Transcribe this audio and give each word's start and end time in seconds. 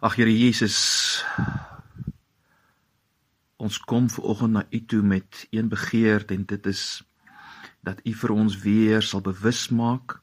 Ag 0.00 0.14
Here 0.16 0.32
Jesus, 0.32 1.20
ons 3.60 3.76
kom 3.84 4.06
ver 4.08 4.30
oggend 4.32 4.54
na 4.56 4.62
U 4.72 4.78
toe 4.88 5.02
met 5.04 5.42
een 5.52 5.68
begeerte 5.68 6.32
en 6.32 6.46
dit 6.48 6.68
is 6.70 6.84
dat 7.84 8.00
U 8.08 8.14
vir 8.22 8.32
ons 8.32 8.56
weer 8.62 9.04
sal 9.04 9.20
bewus 9.20 9.66
maak 9.68 10.14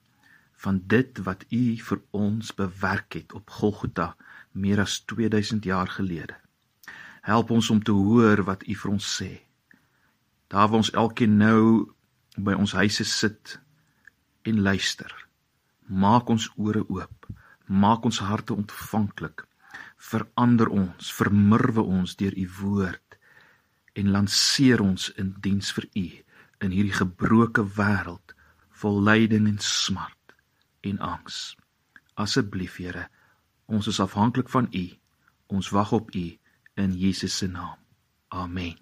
van 0.65 0.79
dit 0.89 1.21
wat 1.27 1.45
U 1.53 1.61
vir 1.89 2.01
ons 2.09 2.49
bewerk 2.57 3.19
het 3.19 3.37
op 3.37 3.53
Golgotha 3.59 4.15
meer 4.57 4.81
as 4.81 4.97
2000 5.05 5.69
jaar 5.69 5.93
gelede. 5.93 6.33
Help 7.21 7.53
ons 7.53 7.69
om 7.69 7.77
te 7.77 7.93
hoor 7.93 8.41
wat 8.49 8.65
U 8.65 8.73
vir 8.81 8.91
ons 8.97 9.13
sê. 9.21 9.29
Daar 10.49 10.71
waar 10.73 10.81
ons 10.81 10.89
elkeen 10.97 11.37
nou 11.37 11.93
by 12.33 12.57
ons 12.57 12.73
huise 12.81 13.05
sit 13.05 13.59
en 14.41 14.57
luister. 14.57 15.13
Maak 15.85 16.33
ons 16.33 16.49
ore 16.57 16.81
oop. 16.89 17.29
Maak 17.69 18.09
ons 18.09 18.25
harte 18.25 18.57
ontvanklik 18.57 19.45
verander 19.97 20.69
ons, 20.69 21.11
vermurwe 21.11 21.83
ons 21.83 22.15
deur 22.19 22.35
u 22.37 22.47
woord 22.61 23.17
en 23.97 24.11
lanceer 24.13 24.81
ons 24.81 25.09
in 25.17 25.33
diens 25.41 25.71
vir 25.73 25.87
u 25.97 26.07
in 26.65 26.73
hierdie 26.73 26.95
gebroke 26.95 27.65
wêreld 27.77 28.33
vol 28.77 28.99
lyding 29.03 29.47
en 29.49 29.59
smart 29.61 30.35
en 30.85 30.99
angs. 31.01 31.55
Asseblief 32.17 32.77
Here, 32.81 33.07
ons 33.65 33.89
is 33.89 33.99
afhanklik 33.99 34.49
van 34.53 34.69
u. 34.71 34.85
Ons 35.53 35.71
wag 35.73 35.91
op 35.97 36.13
u 36.15 36.27
in 36.77 36.93
Jesus 36.97 37.37
se 37.37 37.47
naam. 37.47 37.77
Amen. 38.29 38.75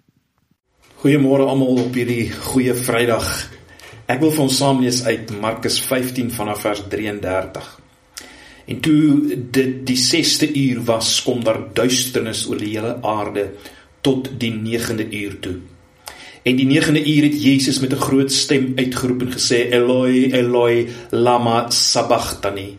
Goeiemôre 1.00 1.46
almal 1.48 1.82
op 1.86 1.96
hierdie 1.96 2.32
goeie 2.32 2.74
Vrydag. 2.76 3.26
Ek 4.06 4.20
wil 4.22 4.32
vir 4.32 4.44
ons 4.46 4.60
saam 4.60 4.80
lees 4.84 5.02
uit 5.06 5.32
Markus 5.40 5.80
15 5.82 6.30
vanaf 6.34 6.62
vers 6.64 6.84
33. 6.92 7.85
En 8.66 8.80
toe 8.82 9.38
dit 9.50 9.86
die 9.86 9.98
6ste 9.98 10.50
uur 10.50 10.82
was, 10.84 11.22
kom 11.22 11.44
daar 11.46 11.62
duisternis 11.72 12.46
oor 12.50 12.58
die 12.58 12.74
hele 12.74 12.96
aarde 13.06 13.50
tot 14.02 14.30
die 14.38 14.52
9de 14.54 15.06
uur 15.10 15.38
toe. 15.40 15.56
En 16.46 16.58
die 16.58 16.66
9de 16.66 17.02
uur 17.02 17.24
het 17.26 17.42
Jesus 17.42 17.78
met 17.80 17.92
'n 17.92 18.04
groot 18.06 18.32
stem 18.32 18.72
uitgeroep 18.76 19.20
en 19.22 19.32
gesê: 19.32 19.58
"Eloi, 19.70 20.32
Eloi, 20.32 20.88
lama 21.10 21.70
sabachthani." 21.70 22.76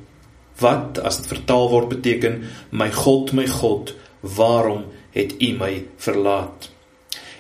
Wat 0.60 1.00
as 1.00 1.18
dit 1.18 1.28
vertaal 1.28 1.70
word 1.70 1.90
beteken: 1.90 2.42
"My 2.70 2.92
God, 2.92 3.32
my 3.32 3.48
God, 3.48 3.96
waarom 4.20 4.84
het 5.12 5.36
U 5.40 5.52
my 5.60 5.86
verlaat?" 5.98 6.72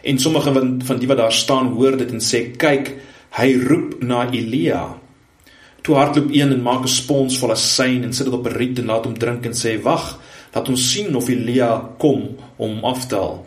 En 0.03 0.19
sommige 0.19 0.79
van 0.83 0.99
die 0.99 1.07
wat 1.07 1.17
daar 1.17 1.33
staan 1.33 1.67
hoor 1.67 1.97
dit 1.97 2.11
en 2.11 2.21
sê: 2.21 2.55
"Kyk, 2.57 2.95
hy 3.29 3.59
roep 3.67 4.01
na 4.01 4.31
Elia." 4.31 4.99
Toe 5.81 5.95
hardloop 5.95 6.29
een 6.31 6.51
en 6.51 6.61
maak 6.61 6.83
'n 6.83 6.87
spons 6.87 7.37
vol 7.37 7.51
asyn 7.51 8.03
en 8.03 8.13
sit 8.13 8.25
dit 8.25 8.33
op 8.33 8.47
'n 8.47 8.57
riet 8.57 8.79
en 8.79 8.85
laat 8.85 9.05
hom 9.05 9.17
drink 9.17 9.45
en 9.45 9.53
sê: 9.53 9.81
"Wag, 9.81 10.19
laat 10.53 10.69
ons 10.69 10.91
sien 10.91 11.15
of 11.15 11.27
Elia 11.27 11.89
kom 11.97 12.35
om 12.55 12.69
hom 12.69 12.83
af 12.83 13.07
te 13.07 13.15
haal." 13.15 13.45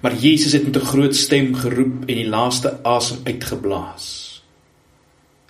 Maar 0.00 0.14
Jesus 0.14 0.52
het 0.52 0.64
met 0.64 0.76
'n 0.76 0.86
groot 0.86 1.16
stem 1.16 1.54
geroep 1.54 1.94
en 2.06 2.14
die 2.14 2.28
laaste 2.28 2.82
asem 2.82 3.18
uitgeblaas. 3.24 4.28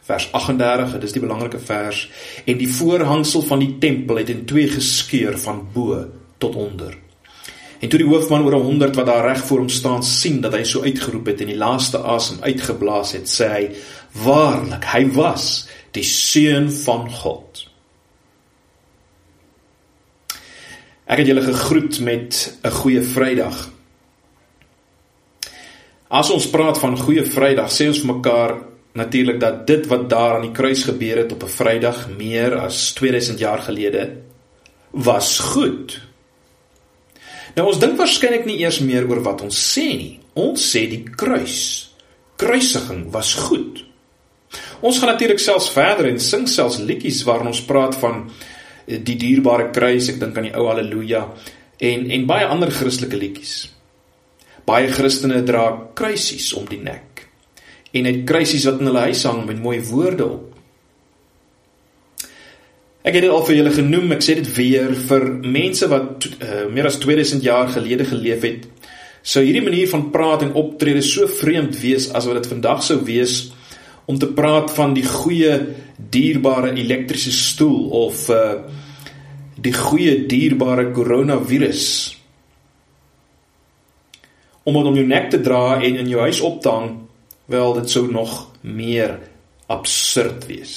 Vers 0.02 0.32
38, 0.32 0.92
dit 0.92 1.02
is 1.02 1.12
die 1.12 1.20
belangrike 1.20 1.58
vers, 1.58 2.10
en 2.44 2.56
die 2.58 2.68
voorhangsel 2.68 3.42
van 3.42 3.58
die 3.58 3.78
tempel 3.78 4.16
het 4.16 4.28
in 4.28 4.44
twee 4.44 4.68
geskeur 4.68 5.38
van 5.38 5.68
bo 5.72 6.06
tot 6.38 6.56
onder. 6.56 6.96
En 7.80 7.88
toe 7.88 7.98
die 7.98 8.08
hoofman 8.08 8.44
oor 8.44 8.52
100 8.52 8.96
wat 8.96 9.06
daar 9.06 9.24
reg 9.24 9.44
voor 9.44 9.58
hom 9.58 9.68
staan 9.68 10.02
sien 10.04 10.40
dat 10.40 10.52
hy 10.52 10.64
so 10.64 10.82
uitgeroep 10.82 11.26
het 11.26 11.40
en 11.40 11.46
die 11.46 11.56
laaste 11.56 11.98
asem 11.98 12.36
uitgeblaas 12.40 13.12
het, 13.12 13.28
sê 13.28 13.48
hy: 13.48 13.70
"Waarlik, 14.24 14.84
hy 14.84 15.06
was 15.16 15.68
die 15.96 16.06
seun 16.06 16.70
van 16.84 17.10
God. 17.10 17.66
Ek 21.10 21.18
het 21.18 21.26
julle 21.26 21.42
gegroet 21.42 22.00
met 22.00 22.58
'n 22.62 22.70
goeie 22.70 23.02
Vrydag. 23.02 23.70
As 26.08 26.30
ons 26.30 26.50
praat 26.50 26.78
van 26.78 26.98
goeie 26.98 27.24
Vrydag, 27.24 27.70
sê 27.70 27.86
ons 27.86 27.98
vir 27.98 28.14
mekaar 28.14 28.54
natuurlik 28.92 29.40
dat 29.40 29.66
dit 29.66 29.86
wat 29.86 30.08
daar 30.10 30.34
aan 30.34 30.46
die 30.46 30.52
kruis 30.52 30.84
gebeur 30.84 31.16
het 31.16 31.32
op 31.32 31.42
'n 31.42 31.48
Vrydag 31.48 32.08
meer 32.08 32.58
as 32.58 32.92
2000 32.92 33.38
jaar 33.38 33.58
gelede 33.58 34.16
was 34.90 35.38
goed. 35.38 36.00
Nou 37.54 37.66
ons 37.68 37.78
dink 37.78 37.98
waarskynlik 37.98 38.44
nie 38.44 38.58
eers 38.58 38.78
meer 38.78 39.08
oor 39.08 39.22
wat 39.22 39.40
ons 39.40 39.78
sê 39.78 39.86
nie. 39.96 40.20
Ons 40.34 40.76
sê 40.76 40.88
die 40.88 41.02
kruis. 41.02 41.90
Kruisiging 42.36 43.10
was 43.10 43.34
goed. 43.34 43.89
Ons 44.80 44.98
gaan 44.98 45.12
natuurlik 45.12 45.40
selfs 45.42 45.68
verder 45.74 46.08
en 46.08 46.20
sing 46.22 46.46
selfs 46.48 46.78
liedjies 46.80 47.20
waarin 47.28 47.50
ons 47.52 47.64
praat 47.68 47.96
van 48.00 48.22
eh, 48.86 48.96
die 48.96 49.16
dierbare 49.20 49.68
kruis, 49.74 50.08
ek 50.08 50.20
dink 50.22 50.38
aan 50.38 50.48
die 50.48 50.56
ou 50.56 50.68
haleluja 50.70 51.26
en 51.80 52.06
en 52.12 52.26
baie 52.28 52.48
ander 52.48 52.72
Christelike 52.72 53.18
liedjies. 53.20 53.54
Baie 54.68 54.88
Christene 54.92 55.42
dra 55.44 55.66
kruisies 55.96 56.52
om 56.56 56.66
die 56.68 56.80
nek. 56.80 57.24
En 57.96 58.06
het 58.06 58.24
kruisies 58.28 58.66
wat 58.68 58.80
in 58.80 58.90
hulle 58.90 59.08
huis 59.08 59.24
hang 59.26 59.44
met 59.48 59.60
mooi 59.60 59.78
woorde 59.88 60.26
op. 60.26 60.46
Ek 63.00 63.16
het 63.16 63.24
dit 63.24 63.32
al 63.32 63.44
vir 63.46 63.56
julle 63.56 63.72
genoem, 63.72 64.12
ek 64.12 64.24
sê 64.24 64.36
dit 64.36 64.50
weer 64.54 64.92
vir 65.08 65.24
mense 65.40 65.86
wat 65.88 66.26
uh, 66.28 66.66
meer 66.68 66.90
as 66.90 67.00
2000 67.00 67.40
jaar 67.42 67.72
gelede 67.72 68.04
geleef 68.10 68.44
het. 68.44 68.66
Sou 69.24 69.40
hierdie 69.44 69.64
manier 69.64 69.88
van 69.88 70.10
praat 70.12 70.44
en 70.44 70.52
optrede 70.56 71.00
so 71.04 71.24
vreemd 71.40 71.80
wees 71.80 72.10
as 72.12 72.28
wat 72.28 72.42
dit 72.42 72.52
vandag 72.52 72.84
sou 72.84 73.00
wees 73.08 73.48
om 74.10 74.18
te 74.18 74.30
praat 74.34 74.72
van 74.74 74.94
die 74.96 75.06
goeie 75.06 75.54
dierbare 76.10 76.74
elektriese 76.74 77.32
stoel 77.34 77.90
of 78.06 78.28
uh 78.34 78.44
die 79.60 79.74
goeie 79.76 80.14
dierbare 80.24 80.86
koronavirus 80.96 81.82
om 84.64 84.78
dit 84.78 84.86
om 84.88 84.96
jou 84.96 85.04
nek 85.04 85.26
te 85.34 85.40
dra 85.44 85.76
en 85.76 85.98
in 86.00 86.08
jou 86.08 86.22
huis 86.24 86.40
op 86.40 86.62
te 86.64 86.72
hang 86.72 86.94
wel 87.52 87.74
dit 87.76 87.92
sou 87.92 88.06
nog 88.08 88.32
meer 88.62 89.18
absurd 89.68 90.46
wees. 90.48 90.72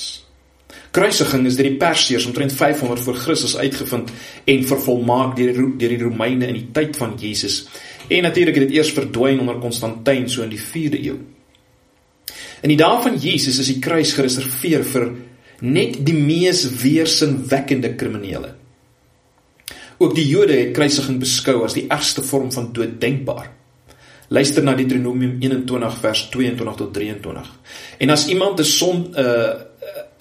Kruisiging 0.92 1.48
is 1.48 1.56
deur 1.56 1.70
die 1.70 1.80
perseërs 1.80 2.28
omtrent 2.28 2.54
500 2.54 3.06
voor 3.06 3.22
Christus 3.22 3.56
uitgevind 3.58 4.12
en 4.52 4.68
vervolmaak 4.74 5.38
deur 5.38 5.54
die 5.56 5.70
deur 5.80 5.96
die 5.96 6.04
Romeine 6.04 6.50
in 6.52 6.60
die 6.60 6.68
tyd 6.76 7.00
van 7.00 7.16
Jesus. 7.22 7.64
En 8.10 8.28
natuurlik 8.28 8.60
het 8.60 8.68
dit 8.68 8.78
eers 8.82 8.92
verdwyn 8.94 9.40
onder 9.46 9.64
Konstantin 9.64 10.28
so 10.30 10.44
in 10.44 10.52
die 10.52 10.62
4de 10.62 11.00
eeu 11.06 11.18
In 12.64 12.72
die 12.72 12.80
dae 12.80 13.02
van 13.04 13.18
Jesus 13.20 13.60
is 13.60 13.70
die 13.74 13.82
kruis 13.84 14.14
gereserveer 14.16 14.86
vir 14.88 15.10
net 15.64 15.98
die 16.08 16.16
mees 16.16 16.64
weersinwekkende 16.80 17.94
kriminele. 18.00 18.54
Ook 20.00 20.16
die 20.16 20.26
Jode 20.28 20.56
het 20.56 20.72
kruisiging 20.76 21.20
beskou 21.20 21.62
as 21.66 21.76
die 21.76 21.86
ergste 21.92 22.24
vorm 22.24 22.52
van 22.56 22.72
dood 22.76 22.96
denkbaar. 23.02 23.52
Luister 24.34 24.64
na 24.64 24.74
Deuteronomium 24.76 25.36
21 25.44 26.00
vers 26.02 26.24
22 26.34 26.80
tot 26.80 26.94
23. 26.96 27.52
En 28.00 28.10
as 28.10 28.28
iemand 28.32 28.60
'n 28.60 28.64
son 28.64 29.12
'n 29.12 29.20
uh, 29.20 29.54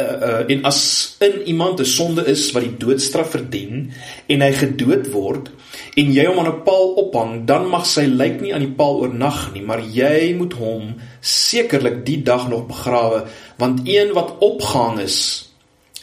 uh, 0.01 0.45
en 0.49 0.65
as 0.65 1.17
in 1.21 1.43
iemand 1.47 1.81
'n 1.81 1.85
sonde 1.85 2.25
is 2.27 2.53
wat 2.53 2.63
die 2.63 2.77
doodstraf 2.77 3.31
verdien 3.31 3.93
en 4.27 4.41
hy 4.41 4.53
gedood 4.53 5.11
word 5.13 5.51
en 5.97 6.13
jy 6.13 6.25
hom 6.27 6.39
aan 6.39 6.53
'n 6.53 6.63
paal 6.65 6.89
ophang, 7.03 7.45
dan 7.45 7.69
mag 7.69 7.87
sy 7.87 8.05
lijk 8.07 8.41
nie 8.41 8.55
aan 8.55 8.65
die 8.65 8.77
paal 8.77 9.01
oornag 9.01 9.53
nie, 9.53 9.63
maar 9.63 9.81
jy 9.81 10.35
moet 10.37 10.53
hom 10.53 10.95
sekerlik 11.21 12.05
die 12.07 12.23
dag 12.23 12.49
nog 12.49 12.67
begrawe, 12.67 13.27
want 13.59 13.81
een 13.85 14.13
wat 14.13 14.39
opgehang 14.41 15.01
is, 15.01 15.49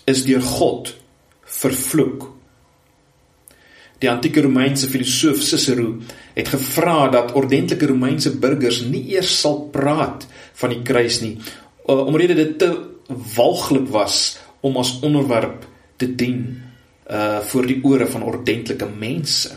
is 0.06 0.26
deur 0.26 0.42
God 0.42 0.96
vervloek. 1.44 2.40
Die 4.00 4.10
antieke 4.10 4.42
Romeinse 4.42 4.88
filosoof 4.88 5.42
Cicero 5.44 5.98
het 6.34 6.48
gevra 6.48 7.10
dat 7.10 7.34
ordentlike 7.36 7.86
Romeinse 7.86 8.32
burgers 8.32 8.82
nie 8.82 9.04
eers 9.16 9.40
sal 9.42 9.68
praat 9.74 10.28
van 10.54 10.70
die 10.70 10.82
kruis 10.82 11.20
nie, 11.22 11.38
omrede 11.90 12.34
dit 12.34 12.58
te 12.60 12.70
walglik 13.36 13.88
was 13.88 14.38
om 14.62 14.78
as 14.78 15.00
onderwerp 15.02 15.66
te 15.98 16.16
dien 16.16 16.62
uh 17.10 17.40
voor 17.40 17.66
die 17.66 17.80
ore 17.84 18.08
van 18.08 18.24
ordentlike 18.24 18.88
mense. 19.00 19.50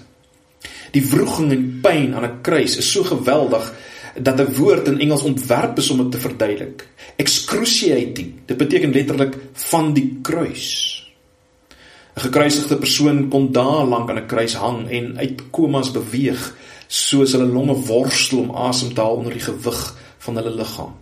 Die 0.92 1.04
wroging 1.04 1.52
en 1.52 1.80
pyn 1.82 2.14
aan 2.14 2.24
'n 2.24 2.40
kruis 2.40 2.76
is 2.76 2.92
so 2.92 3.04
geweldig 3.04 3.72
dat 4.14 4.40
'n 4.40 4.54
woord 4.54 4.88
in 4.88 5.00
Engels 5.00 5.22
ontwerp 5.22 5.78
is 5.78 5.90
om 5.90 5.98
dit 5.98 6.10
te 6.10 6.18
verduidelik. 6.18 6.88
Excruciating. 7.16 8.32
Dit 8.46 8.56
beteken 8.56 8.92
letterlik 8.92 9.36
van 9.52 9.92
die 9.92 10.18
kruis. 10.22 10.98
'n 12.16 12.20
Gekruisigde 12.20 12.76
persoon 12.76 13.28
kon 13.28 13.52
dae 13.52 13.86
lank 13.86 14.10
aan 14.10 14.18
'n 14.18 14.26
kruis 14.26 14.54
hang 14.54 14.88
en 14.90 15.18
uit 15.18 15.50
komas 15.50 15.90
beweeg 15.90 16.56
soos 16.86 17.32
hulle 17.32 17.46
longe 17.46 17.74
worstel 17.74 18.38
om 18.38 18.50
asem 18.50 18.94
te 18.94 19.00
haal 19.00 19.16
onder 19.16 19.32
die 19.32 19.40
gewig 19.40 19.96
van 20.18 20.36
hulle 20.36 20.54
liggaam. 20.54 21.01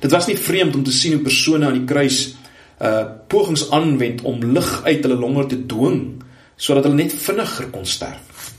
Dit 0.00 0.10
was 0.10 0.26
nie 0.26 0.36
vreemd 0.38 0.74
om 0.74 0.84
te 0.84 0.92
sien 0.92 1.12
hoe 1.12 1.22
persone 1.22 1.66
aan 1.66 1.78
die 1.80 1.88
kruis 1.88 2.36
uh 2.80 3.04
pogings 3.28 3.70
aanwend 3.70 4.22
om 4.22 4.40
lug 4.54 4.70
uit 4.84 5.02
hulle 5.04 5.18
longe 5.20 5.46
te 5.46 5.58
dwing 5.66 6.22
sodat 6.56 6.84
hulle 6.84 6.96
net 7.02 7.12
vinniger 7.12 7.68
kon 7.72 7.86
sterf. 7.86 8.52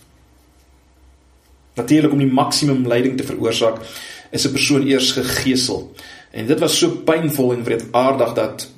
Natuurlik 1.78 2.14
om 2.14 2.22
die 2.22 2.34
maksimum 2.34 2.88
lyding 2.90 3.18
te 3.18 3.26
veroorsaak, 3.26 3.82
is 4.32 4.46
'n 4.48 4.52
persoon 4.52 4.88
eers 4.88 5.12
gegeesel. 5.12 5.92
En 6.32 6.48
dit 6.48 6.60
was 6.60 6.78
so 6.78 6.90
pynvol 6.90 7.54
en 7.54 7.64
wreedaardig 7.64 8.34
dat 8.34 8.70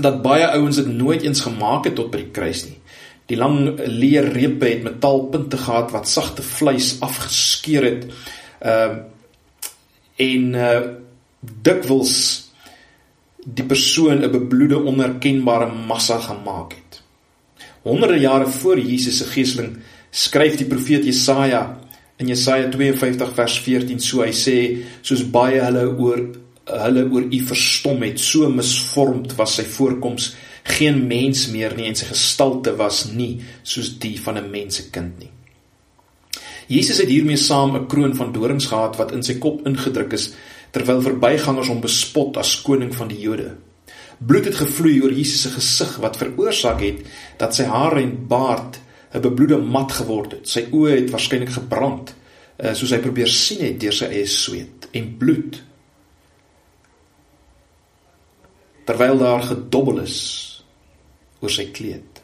dat 0.00 0.22
baie 0.22 0.46
ouens 0.46 0.76
dit 0.76 0.86
nooit 0.86 1.22
eens 1.22 1.40
gemaak 1.40 1.84
het 1.84 1.94
tot 1.94 2.10
by 2.10 2.16
die 2.16 2.30
kruis 2.30 2.64
nie. 2.64 2.78
Die 3.26 3.36
lang 3.36 3.78
leer 3.86 4.32
reepe 4.32 4.68
het 4.68 4.82
metaalpunte 4.82 5.56
gehad 5.56 5.90
wat 5.90 6.08
sagte 6.08 6.42
vleis 6.42 6.96
afgeskeur 7.00 7.84
het. 7.84 8.06
Ehm 8.60 8.90
uh, 8.90 8.98
en 10.16 10.54
uh 10.54 10.80
dikwels 11.40 12.14
die 13.44 13.64
persoon 13.64 14.22
'n 14.24 14.30
bebloede 14.30 14.78
onherkenbare 14.78 15.72
massa 15.72 16.18
gemaak 16.20 16.72
het. 16.72 17.02
Honderde 17.82 18.20
jare 18.20 18.46
voor 18.46 18.78
Jesus 18.78 19.18
se 19.18 19.24
geeseling 19.24 19.78
skryf 20.10 20.56
die 20.56 20.66
profeet 20.66 21.04
Jesaja 21.04 21.78
in 22.18 22.28
Jesaja 22.28 22.68
52 22.68 23.34
vers 23.34 23.58
14 23.58 24.00
so. 24.00 24.22
Hy 24.22 24.32
sê 24.32 24.56
soos 25.02 25.24
baie 25.24 25.60
hulle 25.60 25.86
oor 25.96 26.20
hulle 26.70 27.04
oor 27.10 27.22
u 27.22 27.40
verstom 27.48 28.02
het 28.02 28.20
so 28.20 28.48
misvormd 28.48 29.34
was 29.38 29.54
sy 29.54 29.64
voorkoms. 29.64 30.34
Geen 30.62 31.06
mens 31.08 31.48
meer 31.48 31.74
nie 31.76 31.88
en 31.88 31.96
sy 31.96 32.06
gestalte 32.06 32.76
was 32.76 33.06
nie 33.12 33.40
soos 33.62 33.98
die 33.98 34.18
van 34.20 34.36
'n 34.38 34.50
mensekind 34.50 35.18
nie. 35.18 35.30
Jesus 36.68 36.98
het 36.98 37.08
hiermee 37.08 37.36
saam 37.36 37.76
'n 37.76 37.86
kroon 37.86 38.14
van 38.14 38.32
dorings 38.32 38.66
gehad 38.66 38.96
wat 38.96 39.12
in 39.12 39.22
sy 39.22 39.38
kop 39.38 39.66
ingedruk 39.66 40.12
is 40.12 40.34
terwyl 40.70 41.02
verbygangers 41.02 41.68
hom 41.68 41.80
bespot 41.80 42.36
as 42.36 42.62
koning 42.62 42.94
van 42.94 43.08
die 43.08 43.20
Jode 43.20 43.56
bloed 44.20 44.44
het 44.44 44.58
gevloei 44.60 45.00
oor 45.00 45.12
Jesus 45.16 45.46
se 45.46 45.50
gesig 45.54 45.96
wat 46.02 46.18
veroorsaak 46.20 46.82
het 46.84 47.04
dat 47.40 47.56
sy 47.56 47.64
hare 47.70 48.02
en 48.02 48.14
baard 48.28 48.80
'n 49.14 49.20
bebloede 49.20 49.56
mat 49.58 49.92
geword 49.92 50.32
het. 50.32 50.48
Sy 50.48 50.68
oë 50.70 50.90
het 50.90 51.10
waarskynlik 51.10 51.50
gebrand, 51.50 52.14
uh, 52.62 52.74
soos 52.74 52.90
hy 52.90 52.98
probeer 52.98 53.28
sien 53.28 53.64
het 53.64 53.80
deur 53.80 53.92
sy 53.92 54.04
eie 54.04 54.26
sweet 54.26 54.88
en 54.92 55.16
bloed. 55.18 55.62
Terwyl 58.84 59.18
daar 59.18 59.42
gedobbel 59.42 60.00
is 60.00 60.16
oor 61.40 61.50
sy 61.50 61.70
kleed. 61.72 62.22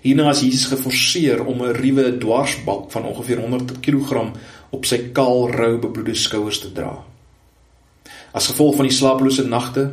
Hierna 0.00 0.30
is 0.30 0.40
Jesus 0.40 0.70
geforseer 0.70 1.44
om 1.44 1.62
'n 1.62 1.74
ruwe 1.74 2.18
dwarsbalk 2.18 2.90
van 2.90 3.04
ongeveer 3.04 3.40
100 3.40 3.80
kg 3.80 4.32
op 4.76 4.86
sy 4.88 5.10
kaal, 5.16 5.48
rou, 5.52 5.76
bebloede 5.82 6.14
skouers 6.18 6.60
te 6.62 6.72
dra. 6.76 6.92
As 8.36 8.50
gevolg 8.52 8.76
van 8.78 8.88
die 8.88 8.94
slapelose 8.94 9.46
nagte, 9.48 9.88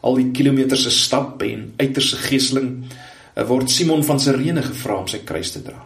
al 0.00 0.18
die 0.18 0.30
kilometers 0.34 0.86
se 0.86 0.94
stap 0.94 1.42
en 1.44 1.72
uiterse 1.80 2.18
geeseling, 2.24 2.72
word 3.48 3.70
Simon 3.70 4.02
van 4.06 4.20
Sirene 4.22 4.64
gevra 4.64 4.98
om 5.02 5.08
sy 5.10 5.20
kruis 5.26 5.52
te 5.54 5.62
dra. 5.62 5.78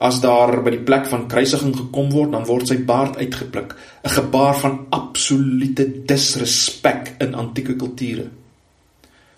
As 0.00 0.22
daar 0.22 0.54
by 0.64 0.72
die 0.72 0.84
plek 0.86 1.10
van 1.10 1.26
kruisiging 1.28 1.74
gekom 1.76 2.08
word, 2.14 2.32
dan 2.32 2.46
word 2.48 2.70
sy 2.70 2.78
baard 2.88 3.18
uitgepluk, 3.20 3.76
'n 4.04 4.14
gebaar 4.16 4.56
van 4.60 4.86
absolute 4.90 5.84
disrespek 6.06 7.16
in 7.20 7.34
antieke 7.34 7.76
kulture. 7.76 8.30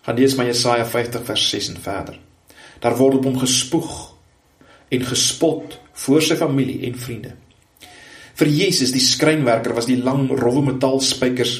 Gaan 0.02 0.17
lees 0.17 0.34
maar 0.34 0.46
Jesaja 0.46 0.84
50 0.87 1.25
vers 1.25 1.49
6 1.50 1.69
en 1.69 1.81
verder. 1.81 2.19
Daar 2.81 2.96
word 2.96 3.14
op 3.14 3.25
hom 3.25 3.38
gespoeg 3.38 4.14
en 4.88 5.05
gespot 5.05 5.79
voor 5.92 6.22
sy 6.22 6.36
familie 6.36 6.86
en 6.86 6.98
vriende. 6.98 7.34
Vir 8.34 8.48
Jesus, 8.48 8.92
die 8.94 9.02
skrynwerker, 9.04 9.74
was 9.76 9.86
die 9.86 10.00
lang 10.00 10.30
rowwe 10.30 10.64
metaalspykers 10.72 11.56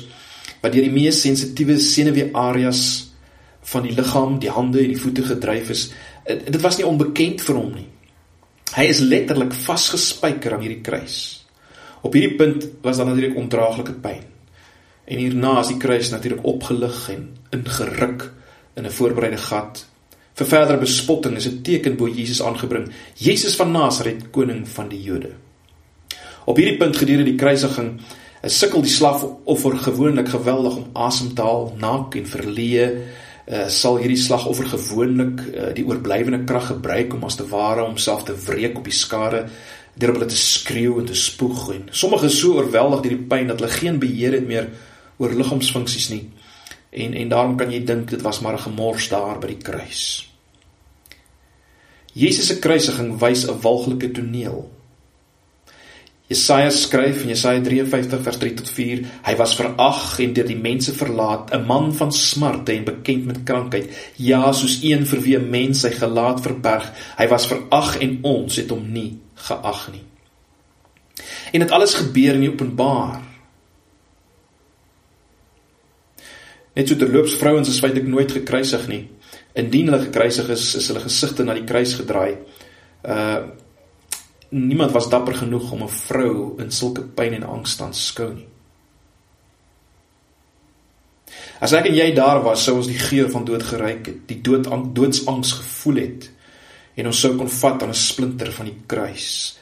wat 0.63 0.73
deur 0.73 0.87
die 0.87 0.95
mees 0.95 1.21
sensitiewe 1.21 1.77
senuwee-areas 1.83 2.83
van 3.73 3.87
die 3.87 3.95
liggaam, 3.95 4.39
die 4.43 4.51
hande 4.51 4.81
en 4.83 4.93
die 4.95 4.99
voete 4.99 5.25
gedryf 5.27 5.71
is. 5.75 5.91
Eh, 6.25 6.39
dit 6.47 6.61
was 6.63 6.79
nie 6.79 6.87
onbekend 6.87 7.43
vir 7.45 7.59
hom 7.59 7.73
nie. 7.75 7.89
Hy 8.73 8.85
is 8.89 9.03
letterlik 9.05 9.53
vasgespijker 9.53 10.55
aan 10.55 10.65
hierdie 10.65 10.83
kruis. 10.85 11.17
Op 12.03 12.15
hierdie 12.17 12.39
punt 12.39 12.67
was 12.83 12.99
daar 12.99 13.11
natuurlik 13.11 13.37
ondraaglike 13.39 13.99
pyn. 14.03 14.23
En 15.05 15.19
hierna 15.19 15.59
is 15.61 15.73
die 15.75 15.81
kruis 15.83 16.11
natuurlik 16.11 16.47
opgelig 16.47 17.09
en 17.13 17.29
ingeruk 17.53 18.31
in 18.77 18.87
'n 18.87 18.91
voorbereide 18.91 19.37
gat. 19.37 19.85
Vir 20.35 20.47
verdere 20.49 20.81
bespotting 20.81 21.37
is 21.37 21.47
'n 21.47 21.63
teken 21.63 21.97
bo 21.97 22.09
Jesus 22.09 22.43
aangebring. 22.43 22.91
Jesus 23.15 23.57
van 23.57 23.73
Nasaret, 23.73 24.31
koning 24.31 24.69
van 24.69 24.89
die 24.89 25.03
Jode. 25.03 25.33
Op 26.45 26.57
hierdie 26.57 26.79
punt 26.79 26.97
gedurende 26.97 27.31
die 27.31 27.39
kruisiging 27.39 28.01
is 28.43 28.59
sukkel 28.59 28.83
die 28.83 28.91
slagoffer 28.91 29.77
gewoonlik 29.79 30.29
geweldig 30.29 30.77
om 30.77 30.91
asem 30.93 31.35
te 31.35 31.43
haal, 31.43 31.75
naak 31.79 32.17
en 32.19 32.27
verleë 32.27 32.87
uh, 33.47 33.69
sal 33.69 33.99
hierdie 34.03 34.19
slagoffer 34.19 34.67
gewoonlik 34.73 35.43
uh, 35.53 35.71
die 35.77 35.85
oorblywende 35.87 36.45
krag 36.49 36.73
gebruik 36.73 37.15
om 37.15 37.25
as 37.29 37.39
te 37.39 37.47
ware 37.51 37.87
homself 37.87 38.25
te 38.25 38.37
wreek 38.47 38.79
op 38.79 38.89
die 38.89 38.97
skare 38.97 39.45
deur 39.95 40.11
op 40.11 40.21
hulle 40.21 40.31
te 40.33 40.39
skreeu 40.41 40.99
en 41.01 41.09
te 41.09 41.19
spoeg 41.19 41.67
en 41.75 41.89
sommige 41.91 42.31
so 42.33 42.57
oorweldig 42.59 43.03
deur 43.05 43.17
die 43.17 43.29
pyn 43.29 43.51
dat 43.51 43.61
hulle 43.61 43.73
geen 43.75 44.01
beheer 44.03 44.39
het 44.39 44.47
meer 44.49 44.71
oor 45.19 45.35
liggaamsfunksies 45.37 46.09
nie 46.15 46.25
en 46.93 47.15
en 47.15 47.29
daarom 47.29 47.57
kan 47.57 47.73
jy 47.73 47.85
dink 47.85 48.11
dit 48.11 48.23
was 48.23 48.41
maar 48.41 48.55
'n 48.55 48.67
gemors 48.69 49.09
daar 49.09 49.39
by 49.39 49.47
die 49.47 49.65
kruis 49.71 50.29
Jesus 52.13 52.47
se 52.47 52.59
kruisiging 52.59 53.19
wys 53.19 53.49
'n 53.49 53.61
walglike 53.61 54.13
toneel 54.13 54.71
Jesaja 56.33 56.71
skryf 56.71 57.23
in 57.23 57.33
Jesaja 57.35 57.61
53 57.61 58.23
vers 58.25 58.39
3 58.41 58.55
tot 58.57 58.69
4, 58.73 59.01
hy 59.27 59.35
was 59.37 59.57
verag 59.59 60.05
en 60.23 60.33
deur 60.37 60.47
die 60.49 60.57
mense 60.57 60.95
verlaat, 60.97 61.53
'n 61.53 61.67
man 61.67 61.93
van 61.93 62.13
smarte 62.13 62.73
en 62.73 62.85
bekend 62.85 63.27
met 63.27 63.43
krankheid, 63.45 63.91
ja, 64.17 64.53
soos 64.53 64.81
een 64.83 65.05
vir 65.07 65.21
wie 65.21 65.37
'n 65.37 65.51
mens 65.51 65.81
sy 65.81 65.91
gelaat 65.91 66.41
verberg. 66.41 66.89
Hy 67.19 67.29
was 67.29 67.47
verag 67.47 67.99
en 68.01 68.19
ons 68.23 68.57
het 68.57 68.71
hom 68.71 68.93
nie 68.93 69.19
geag 69.35 69.91
nie. 69.93 70.05
En 71.53 71.61
dit 71.61 71.71
alles 71.71 71.95
gebeur 71.95 72.35
in 72.35 72.49
openbaar. 72.49 73.32
Net 76.75 76.89
so 76.89 76.97
terloops 76.97 77.37
vrouens 77.41 77.69
is 77.69 77.81
feitelik 77.81 78.07
nooit 78.09 78.33
gekruisig 78.33 78.87
nie. 78.89 79.03
Indien 79.55 79.91
hulle 79.91 80.07
gekruisig 80.07 80.49
is, 80.55 80.75
is 80.79 80.89
hulle 80.89 81.05
gesigte 81.05 81.45
na 81.45 81.57
die 81.59 81.67
kruis 81.69 81.97
gedraai. 81.99 82.39
Uh 83.03 83.43
niemand 84.53 84.93
was 84.93 85.09
dapper 85.09 85.35
genoeg 85.35 85.71
om 85.73 85.83
'n 85.83 85.89
vrou 85.89 86.61
in 86.61 86.71
sulke 86.71 87.01
pyn 87.03 87.35
en 87.35 87.43
angs 87.43 87.77
te 87.77 87.85
aanskou 87.85 88.35
nie. 88.35 88.47
As 91.61 91.73
ek 91.73 91.87
en 91.87 91.95
jy 91.95 92.13
daar 92.15 92.43
was, 92.43 92.65
sou 92.65 92.77
ons 92.77 92.87
die 92.87 92.99
geur 92.99 93.31
van 93.31 93.45
dood 93.45 93.63
geruik 93.63 94.07
het, 94.07 94.29
die 94.29 94.41
dood 94.41 94.69
doodsangs 94.95 95.53
gevoel 95.53 95.97
het 95.97 96.31
en 96.97 97.07
ons 97.07 97.21
sou 97.21 97.37
kon 97.37 97.49
vat 97.49 97.83
aan 97.83 97.89
'n 97.89 97.95
splinter 97.95 98.53
van 98.53 98.67
die 98.67 98.81
kruis 98.87 99.59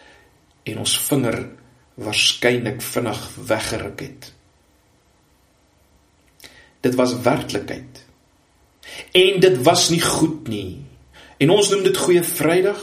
en 0.64 0.78
ons 0.78 0.98
vinger 0.98 1.48
waarskynlik 1.94 2.82
vinnig 2.82 3.20
weggeruk 3.46 4.00
het. 4.00 4.32
Dit 6.80 6.94
was 6.94 7.16
werklikheid. 7.22 8.04
En 9.12 9.40
dit 9.40 9.62
was 9.62 9.88
nie 9.88 10.00
goed 10.00 10.48
nie. 10.48 10.80
En 11.40 11.50
ons 11.50 11.70
noem 11.70 11.82
dit 11.86 11.96
goeie 11.96 12.22
Vrydag. 12.24 12.80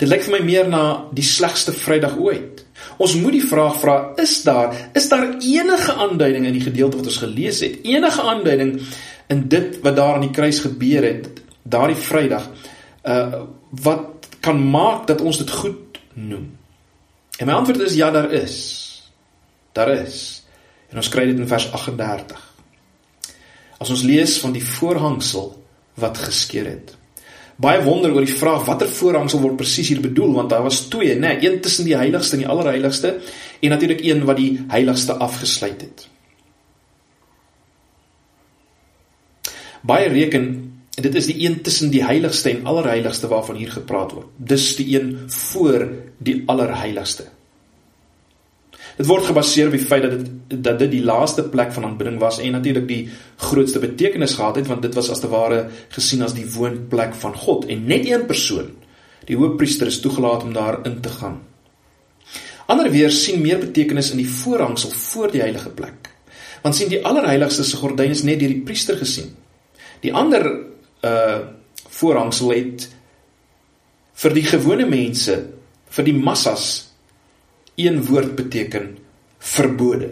Dit 0.00 0.10
lyk 0.10 0.24
vir 0.26 0.34
my 0.34 0.42
meer 0.46 0.68
na 0.70 0.84
die 1.14 1.26
slegste 1.26 1.74
Vrydag 1.76 2.16
ooit. 2.18 2.64
Ons 3.02 3.14
moet 3.22 3.36
die 3.36 3.44
vraag 3.46 3.76
vra, 3.78 3.96
is 4.18 4.40
daar 4.42 4.74
is 4.98 5.08
daar 5.10 5.28
enige 5.38 5.94
aanduiding 5.94 6.46
in 6.48 6.56
die 6.56 6.64
gedeelte 6.64 6.98
wat 6.98 7.10
ons 7.12 7.20
gelees 7.22 7.60
het? 7.62 7.78
Enige 7.86 8.22
aanduiding 8.22 8.74
in 9.30 9.44
dit 9.48 9.78
wat 9.84 9.96
daar 9.96 10.18
aan 10.18 10.26
die 10.26 10.34
kruis 10.34 10.58
gebeur 10.64 11.06
het, 11.06 11.28
daardie 11.62 11.98
Vrydag, 11.98 12.48
uh 13.06 13.44
wat 13.82 14.26
kan 14.44 14.58
maak 14.70 15.06
dat 15.06 15.22
ons 15.24 15.38
dit 15.38 15.50
goed 15.50 15.98
noem? 16.12 16.50
En 17.38 17.46
my 17.46 17.54
antwoord 17.56 17.86
is 17.86 17.94
ja, 17.94 18.10
daar 18.10 18.32
is. 18.32 18.56
Daar 19.72 19.88
is. 19.94 20.41
En 20.92 21.00
ons 21.00 21.08
kry 21.12 21.24
dit 21.30 21.38
in 21.40 21.48
vers 21.48 21.70
38. 21.72 22.40
As 23.80 23.90
ons 23.90 24.04
lees 24.06 24.36
van 24.42 24.52
die 24.54 24.64
voorhangsel 24.64 25.54
wat 26.00 26.20
geskeur 26.20 26.68
het. 26.68 26.92
Baie 27.62 27.82
wonder 27.84 28.12
oor 28.14 28.24
die 28.24 28.36
vraag 28.36 28.64
watter 28.68 28.90
voorhangsel 28.90 29.42
word 29.42 29.58
presies 29.60 29.90
hier 29.92 30.00
bedoel 30.04 30.32
want 30.36 30.52
daar 30.52 30.64
was 30.64 30.86
twee 30.92 31.14
nê 31.16 31.34
nee, 31.34 31.42
een 31.46 31.60
tussen 31.64 31.88
die 31.88 31.96
heiligste 31.96 32.36
en 32.36 32.44
die 32.44 32.50
allerheiligste 32.50 33.12
en 33.60 33.74
natuurlik 33.74 34.00
een 34.04 34.24
wat 34.28 34.40
die 34.40 34.64
heiligste 34.72 35.16
afgesluit 35.20 35.84
het. 35.84 36.06
Baie 39.82 40.08
reken 40.12 40.48
dit 40.92 41.14
is 41.18 41.28
die 41.28 41.38
een 41.46 41.60
tussen 41.64 41.90
die 41.90 42.02
heiligste 42.04 42.50
en 42.52 42.66
allerheiligste 42.68 43.28
waarvan 43.28 43.56
hier 43.56 43.72
gepraat 43.72 44.12
word. 44.12 44.32
Dis 44.36 44.74
die 44.76 44.92
een 44.96 45.14
voor 45.32 45.86
die 46.18 46.42
allerheiligste 46.46 47.30
Dit 48.96 49.08
word 49.08 49.24
gebaseer 49.24 49.70
op 49.70 49.76
die 49.76 49.84
feit 49.84 50.04
dat 50.04 50.18
dit 50.18 50.30
dat 50.62 50.78
dit 50.82 50.90
die 50.92 51.04
laaste 51.04 51.46
plek 51.48 51.70
van 51.72 51.86
aanbidding 51.88 52.18
was 52.20 52.38
en 52.38 52.52
natuurlik 52.52 52.84
die 52.88 53.08
grootste 53.40 53.80
betekenis 53.80 54.34
gehad 54.36 54.58
het 54.60 54.68
want 54.68 54.82
dit 54.84 54.94
was 54.94 55.08
as 55.10 55.22
te 55.22 55.30
ware 55.32 55.62
gesien 55.94 56.22
as 56.22 56.34
die 56.36 56.44
woonplek 56.44 57.14
van 57.22 57.34
God 57.34 57.64
en 57.72 57.86
net 57.88 58.04
een 58.08 58.26
persoon, 58.28 58.68
die 59.24 59.36
hoofpriester 59.36 59.88
is 59.88 60.00
toegelaat 60.04 60.44
om 60.44 60.52
daar 60.52 60.82
in 60.86 61.00
te 61.00 61.08
gaan. 61.08 61.40
Ander 62.66 62.90
weer 62.90 63.10
sien 63.10 63.40
meer 63.40 63.58
betekenis 63.58 64.12
in 64.12 64.20
die 64.20 64.28
voorhangsel 64.28 64.90
voor 64.90 65.32
die 65.32 65.40
heilige 65.40 65.70
plek. 65.70 66.12
Want 66.62 66.76
sien 66.76 66.92
die 66.92 67.00
allerheiligste 67.04 67.64
se 67.64 67.80
gordyn 67.80 68.12
is 68.12 68.22
net 68.22 68.38
deur 68.40 68.52
die 68.52 68.62
priester 68.66 69.00
gesien. 69.00 69.32
Die 70.04 70.14
ander 70.14 70.48
uh 71.02 71.40
voorhangsel 71.92 72.50
het 72.50 72.86
vir 74.16 74.32
die 74.32 74.44
gewone 74.46 74.86
mense, 74.88 75.34
vir 75.92 76.06
die 76.06 76.14
massas 76.16 76.91
een 77.74 78.04
woord 78.04 78.34
beteken 78.34 78.98
verbode. 79.38 80.10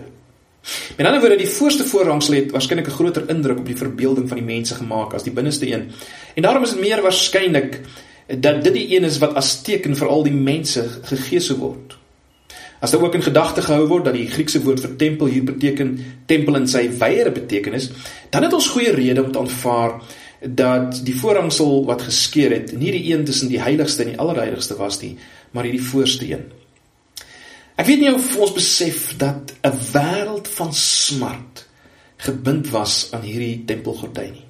Met 0.96 1.06
ander 1.06 1.20
woorde, 1.20 1.36
die 1.40 1.48
voorste 1.48 1.84
voorhangsel 1.88 2.34
het 2.34 2.50
waarskynlik 2.50 2.86
'n 2.86 2.98
groter 2.98 3.28
indruk 3.28 3.58
op 3.58 3.66
die 3.66 3.76
verbeelding 3.76 4.28
van 4.28 4.36
die 4.36 4.46
mense 4.46 4.74
gemaak 4.74 5.14
as 5.14 5.22
die 5.22 5.32
binneste 5.32 5.72
een. 5.72 5.90
En 6.34 6.42
daarom 6.42 6.62
is 6.62 6.70
dit 6.70 6.80
meer 6.80 7.02
waarskynlik 7.02 7.80
dat 8.38 8.64
dit 8.64 8.72
die 8.72 8.96
een 8.96 9.04
is 9.04 9.18
wat 9.18 9.34
as 9.34 9.62
teken 9.62 9.96
vir 9.96 10.08
al 10.08 10.22
die 10.22 10.32
mense 10.32 10.84
gegee 11.02 11.40
sou 11.40 11.58
word. 11.58 11.96
As 12.80 12.90
daar 12.90 13.02
ook 13.02 13.14
in 13.14 13.22
gedagte 13.22 13.62
gehou 13.62 13.86
word 13.86 14.04
dat 14.04 14.14
die 14.14 14.28
Griekse 14.28 14.62
woord 14.62 14.80
vir 14.80 14.96
tempel 14.96 15.26
hier 15.26 15.44
beteken 15.44 15.98
tempel 16.26 16.56
in 16.56 16.68
sy 16.68 16.88
wyeere 16.88 17.30
betekenis, 17.30 17.90
dan 18.30 18.42
het 18.42 18.52
ons 18.52 18.68
goeie 18.68 18.92
rede 18.92 19.24
om 19.24 19.32
te 19.32 19.38
aanvaar 19.38 20.00
dat 20.40 21.04
die 21.04 21.14
voorhangsel 21.14 21.84
wat 21.84 22.02
geskeur 22.02 22.50
het 22.50 22.72
nie 22.72 22.92
die 22.92 23.12
een 23.12 23.24
tussen 23.24 23.48
die 23.48 23.60
heiligste 23.60 24.02
en 24.02 24.08
die 24.08 24.18
allerheiligste 24.18 24.76
was 24.76 25.00
nie, 25.02 25.16
maar 25.50 25.64
hierdie 25.68 25.84
voorste 25.84 26.30
een. 26.30 26.59
Ek 27.80 27.86
weet 27.88 28.02
nie 28.02 28.12
of 28.12 28.34
ons 28.36 28.52
besef 28.52 29.14
dat 29.16 29.54
'n 29.64 29.76
wêreld 29.92 30.48
van 30.48 30.72
smart 30.74 31.66
gebind 32.16 32.68
was 32.70 33.08
aan 33.16 33.24
hierdie 33.24 33.64
tempelgordyn 33.64 34.32
nie. 34.32 34.44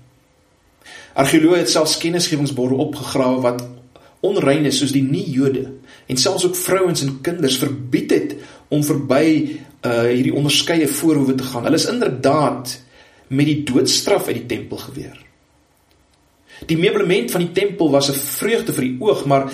Argeoloë 1.14 1.62
het 1.62 1.70
selfs 1.70 1.98
kennisgewingsborde 2.02 2.74
opgegrawe 2.74 3.40
wat 3.40 3.62
onrein 4.20 4.66
is 4.66 4.78
soos 4.78 4.92
die 4.92 5.02
nie-Jode 5.02 5.70
en 6.06 6.16
selfs 6.16 6.44
ook 6.44 6.56
vrouens 6.56 7.02
en 7.02 7.20
kinders 7.20 7.58
verbied 7.58 8.10
het 8.10 8.34
om 8.68 8.82
verby 8.84 9.26
uh 9.80 10.02
hierdie 10.10 10.34
onderskeie 10.34 10.88
voorhoewe 10.88 11.34
te 11.34 11.44
gaan. 11.44 11.64
Hulle 11.64 11.78
is 11.78 11.88
inderdaad 11.88 12.80
met 13.28 13.46
die 13.46 13.62
doodstraf 13.62 14.26
uit 14.26 14.36
die 14.36 14.46
tempel 14.46 14.76
geweer. 14.76 15.16
Die 16.66 16.76
meublement 16.78 17.30
van 17.30 17.40
die 17.40 17.52
tempel 17.52 17.90
was 17.90 18.10
'n 18.10 18.18
vreugde 18.18 18.72
vir 18.72 18.84
die 18.84 18.96
oog, 19.00 19.24
maar 19.24 19.50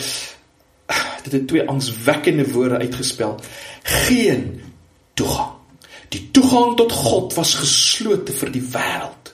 het 1.33 1.49
twee 1.49 1.69
angswekkende 1.69 2.47
woorde 2.53 2.79
uitgespel. 2.79 3.41
Geen 3.83 4.61
toegang. 5.15 5.57
Die 6.09 6.29
toegang 6.31 6.77
tot 6.77 6.93
God 6.93 7.35
was 7.35 7.55
geslote 7.59 8.33
vir 8.33 8.53
die 8.55 8.63
wêreld. 8.63 9.33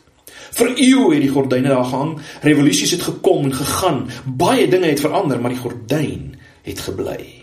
Vir 0.52 0.74
eeue 0.76 1.14
het 1.14 1.24
die 1.24 1.32
gordyne 1.32 1.70
daar 1.72 1.88
gehang. 1.88 2.16
Revolusies 2.44 2.96
het 2.96 3.04
gekom 3.06 3.48
en 3.48 3.54
gegaan. 3.56 4.02
Baie 4.24 4.68
dinge 4.68 4.90
het 4.92 5.00
verander, 5.00 5.40
maar 5.40 5.54
die 5.54 5.62
gordyn 5.62 6.34
het 6.62 6.80
gebly. 6.80 7.42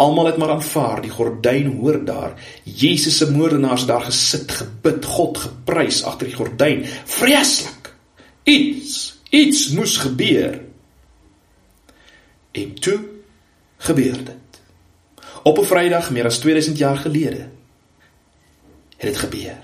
Almal 0.00 0.30
het 0.30 0.38
maar 0.40 0.54
aanvaar, 0.54 1.02
die 1.04 1.12
gordyn 1.12 1.74
hoor 1.80 1.98
daar. 2.04 2.36
Jesus 2.64 3.18
se 3.20 3.30
moordenaars 3.32 3.84
daar 3.86 4.06
gesit, 4.06 4.52
gebid, 4.52 5.04
God 5.04 5.38
geprys 5.38 6.02
agter 6.08 6.30
die 6.30 6.36
gordyn. 6.36 6.84
Vreeslik. 7.04 7.92
Iets, 8.48 9.20
iets 9.30 9.68
moes 9.76 9.98
gebeur. 10.00 10.60
En 12.56 12.74
toe 12.80 12.98
gebeur 13.86 14.18
dit. 14.24 14.60
Op 15.42 15.58
'n 15.58 15.64
Vrydag 15.64 16.10
meer 16.10 16.26
as 16.26 16.38
2000 16.38 16.78
jaar 16.78 16.96
gelede 16.96 17.48
het 18.96 19.08
dit 19.08 19.16
gebeur. 19.16 19.58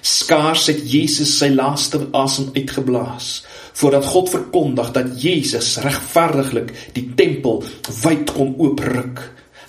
Skaars 0.00 0.66
het 0.66 0.80
Jesus 0.90 1.38
sy 1.38 1.48
laaste 1.48 2.08
asem 2.12 2.50
uitgeblaas 2.54 3.44
voordat 3.72 4.04
God 4.04 4.30
verkondig 4.30 4.90
dat 4.92 5.22
Jesus 5.22 5.76
regverdiglik 5.76 6.74
die 6.92 7.06
tempel 7.14 7.62
wyd 8.02 8.32
kon 8.32 8.54
oopruk. 8.58 9.22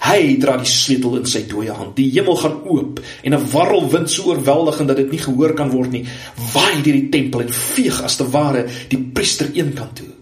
Hy 0.06 0.36
dra 0.38 0.58
die 0.58 0.70
sleutel 0.70 1.15
in 1.22 1.25
sy 1.25 1.46
dooie 1.50 1.74
hand. 1.74 1.96
Die 1.96 2.12
hemel 2.12 2.36
gaan 2.36 2.60
oop 2.68 3.00
en 3.24 3.34
'n 3.34 3.50
warrelwind 3.51 4.10
so 4.10 4.24
oorweldigend 4.24 4.88
dat 4.88 4.98
dit 4.98 5.12
nie 5.12 5.24
gehoor 5.24 5.54
kan 5.54 5.70
word 5.70 5.92
nie, 5.92 6.06
waai 6.54 6.82
deur 6.84 6.94
die 6.94 7.10
tempel 7.10 7.42
en 7.42 7.54
veeg 7.54 8.01
as 8.04 8.15
te 8.15 8.30
ware 8.30 8.68
die 8.89 9.00
priester 9.13 9.50
eenkant 9.54 9.96
toe. 9.96 10.13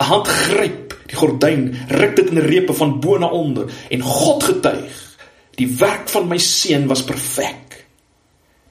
'n 0.00 0.04
Hand 0.04 0.28
gryp 0.28 0.83
die 1.14 1.20
gordyn, 1.20 1.68
ruk 1.94 2.16
dit 2.18 2.32
in 2.34 2.42
repe 2.42 2.74
van 2.76 2.98
bo 3.00 3.18
na 3.18 3.30
onder 3.30 3.70
en 3.94 4.02
God 4.04 4.44
getuig, 4.50 5.00
die 5.54 5.70
werk 5.78 6.10
van 6.10 6.26
my 6.28 6.38
seun 6.42 6.88
was 6.90 7.04
perfek. 7.06 7.78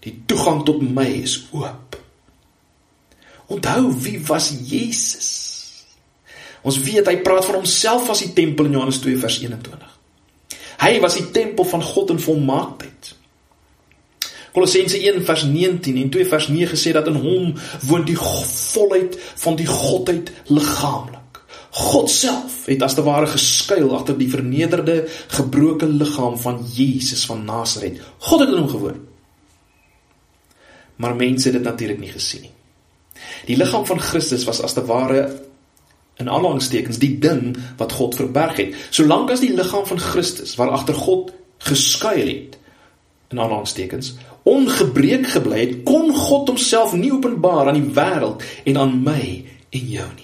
Die 0.04 0.18
toegang 0.28 0.66
tot 0.68 0.84
my 0.84 1.08
is 1.24 1.38
oop. 1.56 1.96
Onthou 3.54 3.94
wie 4.04 4.20
was 4.28 4.52
Jesus? 4.68 5.32
Ons 6.64 6.80
weet 6.84 7.08
hy 7.08 7.18
praat 7.24 7.48
van 7.48 7.62
homself 7.62 8.12
as 8.12 8.24
die 8.24 8.34
tempel 8.36 8.68
in 8.68 8.78
Johannes 8.78 9.00
2 9.04 9.20
vers 9.20 9.40
21. 9.44 9.90
Hy 10.84 10.94
was 11.04 11.18
die 11.20 11.28
tempel 11.36 11.68
van 11.68 11.84
God 11.84 12.12
in 12.16 12.22
volmaaktheid. 12.24 13.14
Kolossense 14.54 15.00
1 15.00 15.24
vers 15.26 15.48
19 15.50 15.98
en 15.98 16.12
2 16.14 16.30
vers 16.30 16.48
9 16.52 16.78
sê 16.78 16.94
dat 16.96 17.08
in 17.10 17.18
hom 17.24 17.52
woon 17.88 18.06
die 18.06 18.20
volheid 18.20 19.18
van 19.44 19.58
die 19.60 19.68
godheid 19.70 20.32
liggaamlik. 20.52 21.23
God 21.74 22.10
self 22.10 22.66
het 22.70 22.84
as 22.86 22.94
te 22.94 23.04
ware 23.06 23.28
geskuil 23.32 23.90
agter 23.98 24.18
die 24.18 24.30
vernederde, 24.30 25.08
gebroke 25.34 25.88
liggaam 25.90 26.38
van 26.38 26.62
Jesus 26.74 27.26
van 27.26 27.46
Nasaret. 27.46 27.98
God 28.30 28.44
het 28.44 28.52
in 28.54 28.60
hom 28.62 28.70
gewoon. 28.70 29.00
Maar 31.02 31.16
mense 31.18 31.50
het 31.50 31.58
dit 31.58 31.66
natuurlik 31.66 32.00
nie 32.00 32.14
gesien 32.14 32.46
nie. 32.46 32.54
Die 33.48 33.58
liggaam 33.58 33.86
van 33.86 34.00
Christus 34.00 34.46
was 34.46 34.62
as 34.62 34.74
te 34.78 34.86
ware 34.86 35.24
in 36.22 36.30
aanhalingstekens 36.30 37.00
die 37.02 37.16
ding 37.20 37.56
wat 37.78 37.96
God 37.98 38.16
verberg 38.16 38.60
het. 38.62 38.76
Solank 38.94 39.34
as 39.34 39.42
die 39.42 39.54
liggaam 39.54 39.88
van 39.90 40.00
Christus 40.00 40.54
waar 40.60 40.76
agter 40.78 40.98
God 40.98 41.34
geskuil 41.58 42.28
het 42.28 42.58
in 43.34 43.40
aanhalingstekens 43.40 44.14
ongebreek 44.44 45.28
gebly 45.32 45.60
het, 45.60 45.76
kon 45.88 46.12
God 46.16 46.52
homself 46.52 46.94
nie 46.94 47.14
openbaar 47.16 47.72
aan 47.72 47.80
die 47.80 47.94
wêreld 47.96 48.44
en 48.68 48.78
aan 48.78 48.98
my 49.04 49.24
en 49.72 49.90
jou 49.90 50.08
nie. 50.16 50.23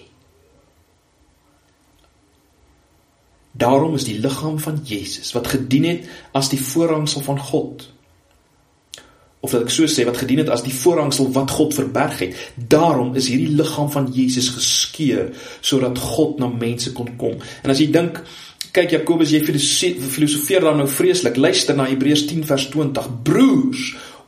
Daarom 3.60 3.96
is 4.00 4.08
die 4.08 4.20
liggaam 4.24 4.60
van 4.64 4.82
Jesus 4.88 5.34
wat 5.36 5.48
gedien 5.52 5.88
het 5.90 6.10
as 6.38 6.52
die 6.52 6.62
voorhangsel 6.62 7.26
van 7.26 7.40
God 7.52 7.90
of 9.40 9.54
dat 9.56 9.64
ek 9.64 9.72
so 9.72 9.88
sê 9.88 10.04
wat 10.08 10.20
gedien 10.20 10.42
het 10.42 10.52
as 10.52 10.66
die 10.66 10.76
voorhangsel 10.76 11.30
wat 11.36 11.52
God 11.56 11.76
verberg 11.78 12.20
het. 12.26 12.40
Daarom 12.56 13.14
is 13.20 13.30
hierdie 13.32 13.56
liggaam 13.56 13.88
van 13.92 14.10
Jesus 14.12 14.50
geskeur 14.52 15.30
sodat 15.64 16.00
God 16.00 16.42
na 16.44 16.50
mense 16.52 16.92
kon 16.96 17.14
kom. 17.20 17.38
En 17.64 17.72
as 17.72 17.80
jy 17.80 17.88
dink, 17.94 18.20
kyk 18.76 18.98
Jakobus, 18.98 19.32
jy 19.32 19.40
filosofeer 19.46 20.68
dan 20.68 20.82
nou 20.84 20.90
vreeslik. 20.92 21.40
Luister 21.40 21.78
na 21.78 21.88
Hebreërs 21.88 22.28
10 22.30 22.44
vers 22.50 22.68
20. 22.74 23.08
Broers, 23.24 23.86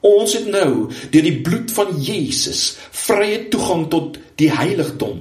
ons 0.08 0.38
het 0.38 0.48
nou 0.50 0.88
deur 1.12 1.28
die 1.28 1.38
bloed 1.44 1.76
van 1.76 1.92
Jesus 2.00 2.64
vrye 3.04 3.44
toegang 3.52 3.90
tot 3.92 4.18
die 4.40 4.50
heiligdom 4.54 5.20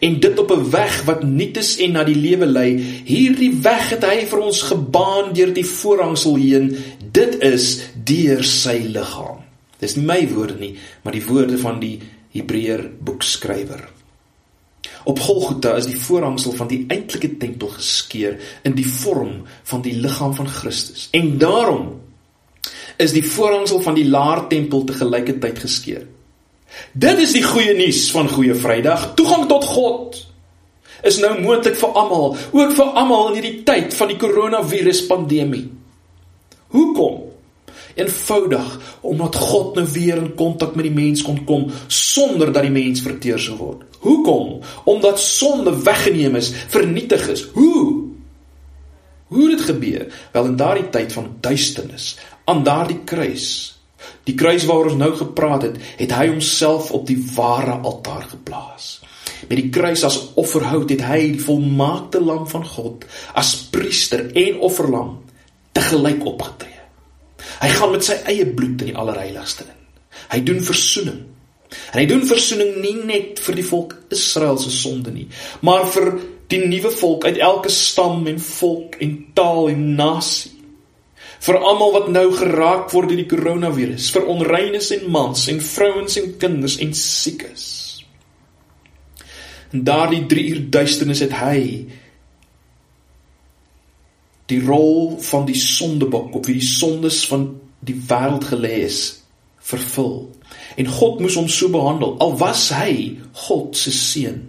en 0.00 0.20
dit 0.20 0.38
op 0.38 0.50
'n 0.52 0.70
weg 0.70 1.02
wat 1.04 1.22
nuut 1.22 1.56
is 1.56 1.76
en 1.76 1.92
na 1.92 2.04
die 2.04 2.16
lewe 2.16 2.46
lei. 2.46 2.78
Hierdie 3.04 3.54
weg 3.62 3.90
het 3.90 4.04
hy 4.04 4.26
vir 4.26 4.38
ons 4.38 4.62
gebaan 4.62 5.32
deur 5.32 5.52
die 5.52 5.66
voorhangsel 5.66 6.36
heen. 6.36 6.76
Dit 7.12 7.42
is 7.42 7.80
deur 8.04 8.44
sy 8.44 8.78
liggaam. 8.92 9.44
Dis 9.78 9.96
nie 9.96 10.04
my 10.04 10.28
woorde 10.28 10.56
nie, 10.58 10.76
maar 11.02 11.12
die 11.12 11.26
woorde 11.26 11.58
van 11.58 11.80
die 11.80 12.00
Hebreër 12.32 12.90
boekskrywer. 13.00 13.88
Op 15.04 15.20
Golgotha 15.20 15.76
is 15.76 15.86
die 15.86 15.98
voorhangsel 15.98 16.52
van 16.52 16.68
die 16.68 16.84
eintlike 16.88 17.36
tempel 17.36 17.68
geskeur 17.68 18.38
in 18.62 18.74
die 18.74 18.86
vorm 18.86 19.44
van 19.62 19.82
die 19.82 19.94
liggaam 19.94 20.34
van 20.34 20.48
Christus. 20.48 21.08
En 21.14 21.38
daarom 21.38 22.00
is 22.96 23.12
die 23.12 23.24
voorhangsel 23.24 23.80
van 23.80 23.94
die 23.94 24.08
laar 24.08 24.46
tempel 24.48 24.84
te 24.84 24.92
gelyke 24.92 25.38
tyd 25.38 25.58
geskeur. 25.58 26.06
Dit 26.92 27.18
is 27.18 27.34
die 27.36 27.44
goeie 27.44 27.74
nuus 27.76 28.06
van 28.14 28.28
Goeie 28.28 28.54
Vrydag. 28.54 29.12
Toegang 29.18 29.46
tot 29.50 29.64
God 29.64 30.22
is 31.06 31.18
nou 31.22 31.34
moontlik 31.42 31.76
vir 31.78 31.92
almal, 31.98 32.34
ook 32.56 32.72
vir 32.74 32.96
almal 32.98 33.28
in 33.30 33.38
hierdie 33.38 33.62
tyd 33.68 33.94
van 33.94 34.10
die 34.10 34.18
koronavirus 34.20 35.04
pandemie. 35.10 35.66
Hoekom? 36.74 37.20
Eenvoudig 37.96 38.72
omdat 39.06 39.36
God 39.40 39.76
nou 39.78 39.86
weer 39.92 40.18
in 40.20 40.32
kontak 40.36 40.74
met 40.76 40.88
die 40.88 40.96
mens 40.96 41.22
kon 41.24 41.38
kom 41.48 41.68
sonder 41.86 42.50
dat 42.52 42.66
die 42.66 42.74
mens 42.74 43.04
verteer 43.04 43.40
sou 43.40 43.56
word. 43.60 43.84
Hoekom? 44.04 44.58
Omdat 44.88 45.20
sonde 45.22 45.72
weggeneem 45.84 46.36
is, 46.36 46.52
vernietig 46.72 47.28
is. 47.32 47.46
Hoe? 47.54 48.04
Hoe 49.26 49.48
het 49.48 49.56
dit 49.58 49.66
gebeur? 49.68 50.06
Wel 50.32 50.52
in 50.52 50.56
daardie 50.56 50.90
tyd 50.90 51.12
van 51.12 51.32
duisternis, 51.40 52.14
aan 52.44 52.62
daardie 52.64 53.00
kruis 53.04 53.75
Die 54.26 54.34
kruis 54.34 54.66
waaroor 54.68 54.92
ons 54.92 55.00
nou 55.00 55.12
gepraat 55.16 55.68
het, 55.68 55.76
het 56.00 56.14
hy 56.16 56.28
homself 56.32 56.90
op 56.96 57.06
die 57.08 57.18
ware 57.36 57.78
altaar 57.80 58.26
geplaas. 58.30 58.96
Met 59.46 59.58
die 59.60 59.70
kruis 59.70 60.04
as 60.06 60.18
offerhout 60.40 60.90
het 60.90 61.04
hy 61.06 61.20
die 61.36 61.42
volmaakte 61.42 62.20
lam 62.22 62.46
van 62.50 62.64
God 62.66 63.06
as 63.36 63.54
priester 63.72 64.26
en 64.34 64.60
offerlam 64.66 65.16
te 65.76 65.84
gelyk 65.84 66.24
opgetree. 66.26 66.82
Hy 67.60 67.70
gaan 67.72 67.92
met 67.94 68.04
sy 68.04 68.18
eie 68.28 68.46
bloed 68.48 68.82
in 68.84 68.92
die 68.92 68.98
allerheiligste 68.98 69.66
in. 69.68 69.82
Hy 70.32 70.40
doen 70.44 70.62
verzoening. 70.64 71.20
En 71.92 71.98
hy 72.00 72.06
doen 72.08 72.24
verzoening 72.26 72.76
nie 72.82 72.96
net 73.06 73.40
vir 73.42 73.58
die 73.58 73.66
volk 73.66 73.94
Israel 74.14 74.58
se 74.60 74.70
sonde 74.72 75.12
nie, 75.14 75.26
maar 75.66 75.86
vir 75.90 76.12
die 76.50 76.62
nuwe 76.62 76.92
volk 76.94 77.26
uit 77.26 77.40
elke 77.42 77.72
stam 77.74 78.26
en 78.30 78.38
volk 78.42 79.00
en 79.02 79.16
taal 79.34 79.72
en 79.72 79.82
nasie 79.98 80.55
vir 81.46 81.58
almal 81.62 81.92
wat 81.94 82.08
nou 82.10 82.26
geraak 82.34 82.88
word 82.90 83.12
deur 83.12 83.20
die 83.20 83.30
koronavirus, 83.30 84.08
vir 84.14 84.26
onreines 84.32 84.90
en 84.96 85.04
mans 85.14 85.44
en 85.52 85.60
vrouens 85.62 86.18
en 86.18 86.32
kinders 86.42 86.78
en 86.82 86.94
siekes. 86.96 87.66
En 89.74 89.84
daardie 89.86 90.24
3 90.26 90.46
uur 90.54 90.64
duisternis 90.74 91.22
het 91.22 91.36
hy 91.38 91.60
die 94.50 94.60
rol 94.62 95.16
van 95.26 95.46
die 95.46 95.58
sondebok 95.58 96.34
op 96.38 96.46
wie 96.46 96.58
die 96.58 96.66
sondes 96.66 97.24
van 97.30 97.48
die 97.86 97.96
wêreld 98.08 98.46
gelê 98.50 98.82
is, 98.86 99.00
vervul. 99.66 100.28
En 100.78 100.90
God 100.90 101.22
moes 101.22 101.38
hom 101.38 101.48
so 101.50 101.70
behandel 101.74 102.14
al 102.22 102.36
was 102.38 102.68
hy 102.74 103.16
God 103.46 103.74
se 103.78 103.94
seun. 103.94 104.44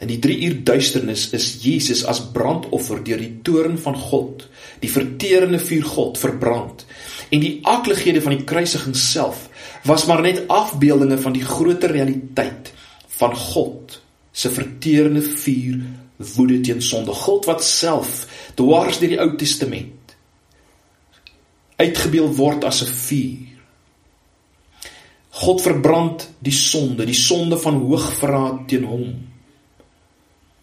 In 0.00 0.08
die 0.08 0.18
3 0.18 0.36
uur 0.46 0.60
duisternis 0.64 1.26
is 1.36 1.58
Jesus 1.60 2.06
as 2.08 2.22
brandoffer 2.32 3.02
deur 3.04 3.20
die 3.20 3.42
toorn 3.44 3.76
van 3.78 3.98
God, 4.00 4.46
die 4.80 4.88
verterende 4.88 5.60
vuur 5.60 5.84
God 5.84 6.16
verbrand. 6.16 6.86
En 7.28 7.42
die 7.44 7.58
aklighede 7.68 8.22
van 8.24 8.32
die 8.32 8.46
kruisiging 8.48 8.96
self 8.96 9.48
was 9.84 10.06
maar 10.08 10.22
net 10.24 10.46
afbeeldinge 10.48 11.18
van 11.20 11.36
die 11.36 11.44
groter 11.44 11.92
realiteit 11.92 12.72
van 13.20 13.36
God 13.36 13.98
se 14.32 14.48
verterende 14.48 15.20
vuur 15.20 15.82
woede 16.32 16.60
teen 16.64 16.80
sonde. 16.82 17.12
God 17.12 17.44
wat 17.50 17.64
self 17.64 18.24
dwars 18.56 19.02
deur 19.02 19.12
die 19.12 19.20
Ou 19.20 19.34
Testament 19.36 20.16
uitgebeeld 21.80 22.36
word 22.40 22.64
as 22.64 22.80
'n 22.82 22.88
vuur. 22.88 23.48
God 25.30 25.60
verbrand 25.60 26.28
die 26.40 26.56
sonde, 26.56 27.04
die 27.04 27.14
sonde 27.14 27.58
van 27.58 27.76
hoogverraad 27.84 28.68
teen 28.68 28.84
hom 28.84 29.29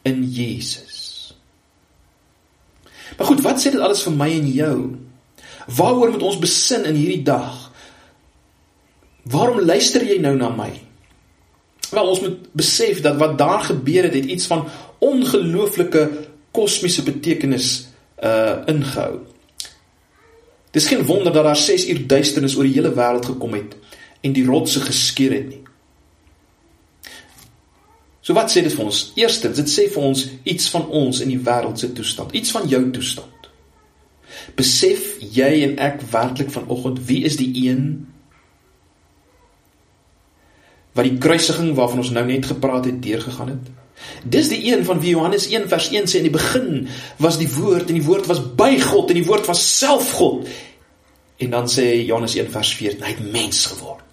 in 0.08 0.24
Jesus. 0.32 1.04
Maar 3.18 3.28
goed, 3.28 3.44
wat 3.46 3.62
sê 3.62 3.72
dit 3.74 3.82
alles 3.82 4.04
vir 4.08 4.16
my 4.16 4.30
en 4.32 4.50
jou? 4.52 4.78
Waaroor 5.78 6.14
moet 6.16 6.26
ons 6.26 6.40
besin 6.40 6.86
in 6.88 6.96
hierdie 6.96 7.24
dag? 7.28 7.68
Waarom 9.28 9.60
luister 9.66 10.04
jy 10.06 10.20
nou 10.24 10.36
na 10.40 10.50
my? 10.54 10.70
Wel, 11.92 12.08
ons 12.08 12.22
moet 12.24 12.48
besef 12.56 13.02
dat 13.04 13.20
wat 13.20 13.38
daar 13.40 13.64
gebeur 13.68 14.08
het, 14.08 14.16
het 14.16 14.32
iets 14.32 14.48
van 14.48 14.68
ongelooflike 15.04 16.08
kosmiese 16.56 17.04
betekenis 17.04 17.88
uh 18.24 18.64
ingehou. 18.66 19.20
Dis 20.74 20.88
geen 20.88 21.06
wonder 21.06 21.34
dat 21.34 21.44
daar 21.44 21.56
6 21.56 21.88
uur 21.90 22.08
duisternis 22.08 22.56
oor 22.58 22.66
die 22.66 22.74
hele 22.74 22.94
wêreld 22.94 23.26
gekom 23.26 23.54
het 23.54 23.76
en 24.22 24.34
die 24.34 24.46
rotse 24.46 24.82
geskeur 24.82 25.34
het 25.34 25.48
nie. 25.48 25.64
So 28.28 28.36
wat 28.36 28.52
sê 28.52 28.60
dit 28.60 28.74
vir 28.76 28.84
ons? 28.84 28.98
Eerstens, 29.16 29.56
dit 29.56 29.70
sê 29.72 29.86
vir 29.88 30.04
ons 30.04 30.22
iets 30.52 30.68
van 30.74 30.90
ons 31.00 31.20
in 31.24 31.30
die 31.32 31.40
wêreld 31.40 31.80
se 31.80 31.88
toestand, 31.96 32.34
iets 32.36 32.52
van 32.52 32.66
jou 32.68 32.82
toestand. 32.92 33.46
Besef 34.60 35.14
jy 35.24 35.48
en 35.64 35.78
ek 35.86 36.02
werklik 36.12 36.52
vanoggend 36.52 37.00
wie 37.08 37.22
is 37.30 37.38
die 37.40 37.48
een 37.64 37.86
wat 40.98 41.06
die 41.06 41.20
kruisiging 41.22 41.72
waarvan 41.78 42.02
ons 42.02 42.12
nou 42.12 42.26
net 42.28 42.50
gepraat 42.50 42.90
het 42.90 42.98
deurgegaan 43.06 43.54
het? 43.54 43.70
Dis 44.28 44.52
die 44.52 44.60
een 44.74 44.84
van 44.86 45.00
wie 45.00 45.14
Johannes 45.14 45.48
1 45.48 45.70
vers 45.72 45.88
1 45.94 46.12
sê 46.12 46.20
in 46.20 46.28
die 46.28 46.34
begin 46.34 46.90
was 47.24 47.40
die 47.40 47.48
woord 47.54 47.88
en 47.88 48.02
die 48.02 48.08
woord 48.10 48.28
was 48.28 48.44
by 48.60 48.74
God 48.82 49.14
en 49.14 49.22
die 49.22 49.28
woord 49.30 49.48
was 49.48 49.64
self 49.64 50.12
God. 50.20 50.52
En 51.40 51.56
dan 51.56 51.72
sê 51.72 51.94
Johannes 52.02 52.36
1 52.36 52.52
vers 52.52 52.74
14 52.82 53.08
hy 53.08 53.16
het 53.16 53.32
mens 53.32 53.64
geword. 53.72 54.07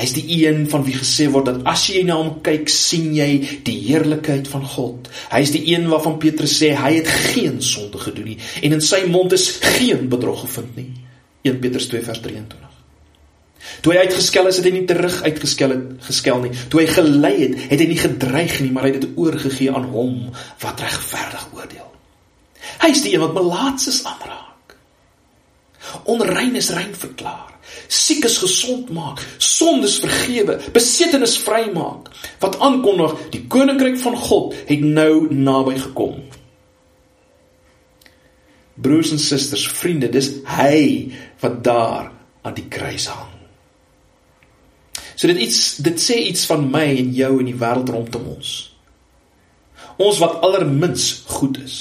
Hy's 0.00 0.14
die 0.16 0.24
een 0.46 0.64
van 0.70 0.84
wie 0.86 0.96
gesê 0.96 1.26
word 1.32 1.50
dat 1.50 1.60
as 1.68 1.82
jy 1.92 2.06
na 2.08 2.16
hom 2.16 2.38
kyk, 2.46 2.70
sien 2.72 3.10
jy 3.16 3.60
die 3.66 3.76
heerlikheid 3.84 4.48
van 4.48 4.64
God. 4.64 5.10
Hy's 5.32 5.52
die 5.52 5.62
een 5.74 5.90
waarvan 5.92 6.16
Petrus 6.22 6.56
sê 6.56 6.72
hy 6.78 6.94
het 6.96 7.10
geen 7.34 7.60
sonde 7.64 8.00
gedoen 8.00 8.32
nie 8.32 8.38
en 8.64 8.78
in 8.78 8.84
sy 8.84 9.04
mond 9.12 9.36
is 9.36 9.50
geen 9.76 10.08
bedrog 10.12 10.46
gevind 10.46 10.80
nie. 10.80 10.90
1 11.44 11.60
Petrus 11.60 11.88
2 11.92 12.04
vers 12.04 12.20
23. 12.24 12.66
Toe 13.84 13.92
hy 13.92 14.04
uitgeskel 14.08 14.48
is, 14.48 14.58
het 14.60 14.66
hy 14.68 14.72
nie 14.74 14.86
terug 14.88 15.20
uitgeskel 15.24 15.72
het 15.74 16.04
geskel 16.08 16.42
nie. 16.44 16.52
Toe 16.72 16.82
hy 16.82 16.86
gelei 16.90 17.34
het, 17.42 17.56
het 17.72 17.80
hy 17.80 17.88
nie 17.90 18.00
gedreig 18.00 18.58
nie, 18.64 18.72
maar 18.72 18.88
hy 18.88 18.94
het 18.96 19.04
dit 19.04 19.20
oorgegee 19.20 19.72
aan 19.72 19.88
hom 19.92 20.30
wat 20.64 20.84
regverdig 20.84 21.48
oordeel. 21.56 21.88
Hy's 22.80 23.04
die 23.04 23.14
een 23.14 23.24
wat 23.24 23.36
melaatses 23.36 24.02
aanraak. 24.08 24.49
Onrein 26.04 26.58
is 26.60 26.72
rein 26.76 26.94
verklaar 26.94 27.50
siekes 27.90 28.38
gesond 28.42 28.90
maak, 28.94 29.22
sondes 29.38 29.98
vergewe, 30.02 30.58
besettenis 30.74 31.36
vrymaak. 31.44 32.10
Wat 32.42 32.58
aankondig, 32.62 33.16
die 33.34 33.44
koninkryk 33.50 33.98
van 34.02 34.16
God 34.18 34.54
het 34.68 34.84
nou 34.84 35.26
naby 35.34 35.76
gekom. 35.80 36.20
Broers 38.80 39.12
en 39.12 39.20
susters, 39.20 39.66
vriende, 39.76 40.08
dis 40.08 40.32
hy 40.48 41.10
wat 41.42 41.60
daar 41.66 42.10
aan 42.46 42.56
die 42.56 42.68
kruis 42.72 43.10
hang. 43.12 43.36
So 45.14 45.28
dit 45.28 45.42
iets 45.44 45.82
dit 45.84 46.00
sê 46.00 46.16
iets 46.30 46.46
van 46.48 46.64
my 46.72 46.86
en 46.96 47.10
jou 47.12 47.34
en 47.42 47.48
die 47.50 47.58
wêreld 47.60 47.92
rondom 47.92 48.30
ons. 48.38 48.54
Ons 50.00 50.20
wat 50.22 50.38
allermins 50.46 51.10
goed 51.28 51.58
is. 51.60 51.76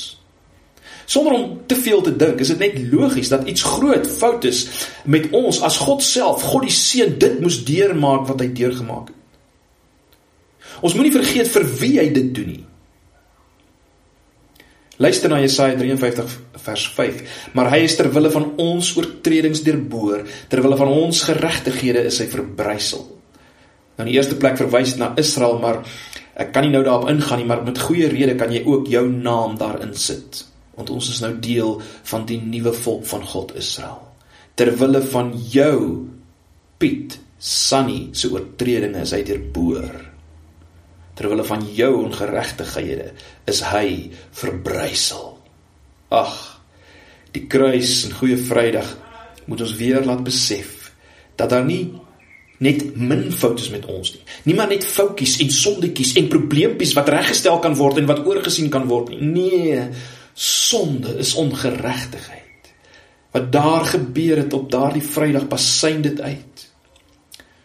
Sonder 1.10 1.34
om 1.34 1.62
te 1.66 1.74
veel 1.76 2.04
te 2.06 2.12
dink, 2.14 2.42
is 2.44 2.52
dit 2.54 2.60
net 2.62 2.76
logies 2.92 3.32
dat 3.34 3.48
iets 3.50 3.64
groot 3.66 4.06
fout 4.06 4.46
is 4.46 4.66
met 5.10 5.32
ons 5.34 5.58
as 5.66 5.80
God 5.82 6.04
self, 6.06 6.44
God 6.52 6.68
die 6.68 6.74
Seun, 6.74 7.16
dit 7.22 7.40
moes 7.42 7.64
deurmaak 7.66 8.28
wat 8.30 8.44
hy 8.44 8.52
deurgemaak 8.54 9.10
het. 9.10 9.16
Ons 10.86 10.94
moenie 10.96 11.14
vergeet 11.16 11.50
vir 11.50 11.66
wie 11.80 11.96
hy 11.98 12.06
dit 12.14 12.28
doen 12.36 12.52
nie. 12.54 12.66
Luister 15.02 15.32
na 15.32 15.40
Jesaja 15.42 15.80
53 15.80 16.36
vers 16.62 16.84
5. 16.94 17.24
Maar 17.58 17.72
hy 17.74 17.80
is 17.88 17.96
ter 17.98 18.12
wille 18.14 18.30
van 18.36 18.46
ons 18.62 18.92
oortredings 19.00 19.64
deurboor, 19.66 20.28
ter 20.52 20.62
wille 20.62 20.78
van 20.78 20.92
ons 20.94 21.24
geregtighede 21.26 22.04
is 22.12 22.20
hy 22.22 22.28
verbrysel. 22.30 23.08
Nou 23.98 24.06
in 24.06 24.12
die 24.12 24.20
eerste 24.20 24.38
plek 24.40 24.60
verwys 24.62 24.94
na 25.00 25.10
Israel, 25.20 25.58
maar 25.64 25.82
ek 26.40 26.54
kan 26.54 26.68
nie 26.68 26.76
nou 26.76 26.84
daarop 26.86 27.10
ingaan 27.12 27.42
nie, 27.42 27.50
maar 27.50 27.66
met 27.66 27.82
goeie 27.82 28.12
rede 28.12 28.38
kan 28.40 28.54
jy 28.54 28.62
ook 28.68 28.92
jou 28.92 29.08
naam 29.10 29.58
daarin 29.60 29.98
sit 29.98 30.46
want 30.80 30.94
ons 30.96 31.10
is 31.12 31.22
nou 31.24 31.34
deel 31.44 31.78
van 32.12 32.26
die 32.30 32.40
nuwe 32.42 32.74
volk 32.76 33.06
van 33.12 33.26
God 33.28 33.56
Israel. 33.60 34.00
Terwille 34.60 35.02
van 35.12 35.34
jou 35.52 35.80
Piet 36.80 37.20
Sunny 37.40 38.10
se 38.16 38.32
oortredinge 38.32 39.04
is 39.04 39.14
hy 39.16 39.22
deurboor. 39.28 40.00
Terwille 41.20 41.44
van 41.48 41.64
jou 41.76 41.92
ongeregtighede 42.06 43.12
is 43.52 43.62
hy 43.68 44.10
verbrysel. 44.36 45.34
Ag, 46.16 46.36
die 47.36 47.46
kruis 47.52 48.02
en 48.08 48.16
goeie 48.18 48.40
Vrydag 48.40 48.96
moet 49.50 49.64
ons 49.66 49.76
weer 49.80 50.06
laat 50.06 50.24
besef 50.26 50.92
dat 51.40 51.52
daar 51.54 51.66
nie 51.66 51.86
net 52.60 52.84
min 53.00 53.30
foute 53.32 53.64
is 53.64 53.72
met 53.72 53.86
ons 53.88 54.14
nie. 54.14 54.24
Nie 54.50 54.56
maar 54.58 54.68
net 54.72 54.84
foutjies 54.84 55.38
en 55.44 55.52
sondetjies 55.54 56.18
en 56.20 56.28
probleempies 56.32 56.92
wat 56.98 57.12
reggestel 57.12 57.60
kan 57.64 57.78
word 57.80 58.02
en 58.02 58.10
wat 58.10 58.26
oorgesien 58.28 58.68
kan 58.74 58.88
word 58.90 59.14
nie. 59.14 59.22
Nee, 59.24 59.86
sonde 60.34 61.18
is 61.18 61.34
ongeregtigheid. 61.34 62.74
Wat 63.32 63.52
daar 63.52 63.86
gebeur 63.86 64.38
het 64.38 64.54
op 64.54 64.72
daardie 64.72 65.04
Vrydag 65.06 65.48
pasyn 65.48 66.02
dit 66.02 66.22
uit. 66.22 66.68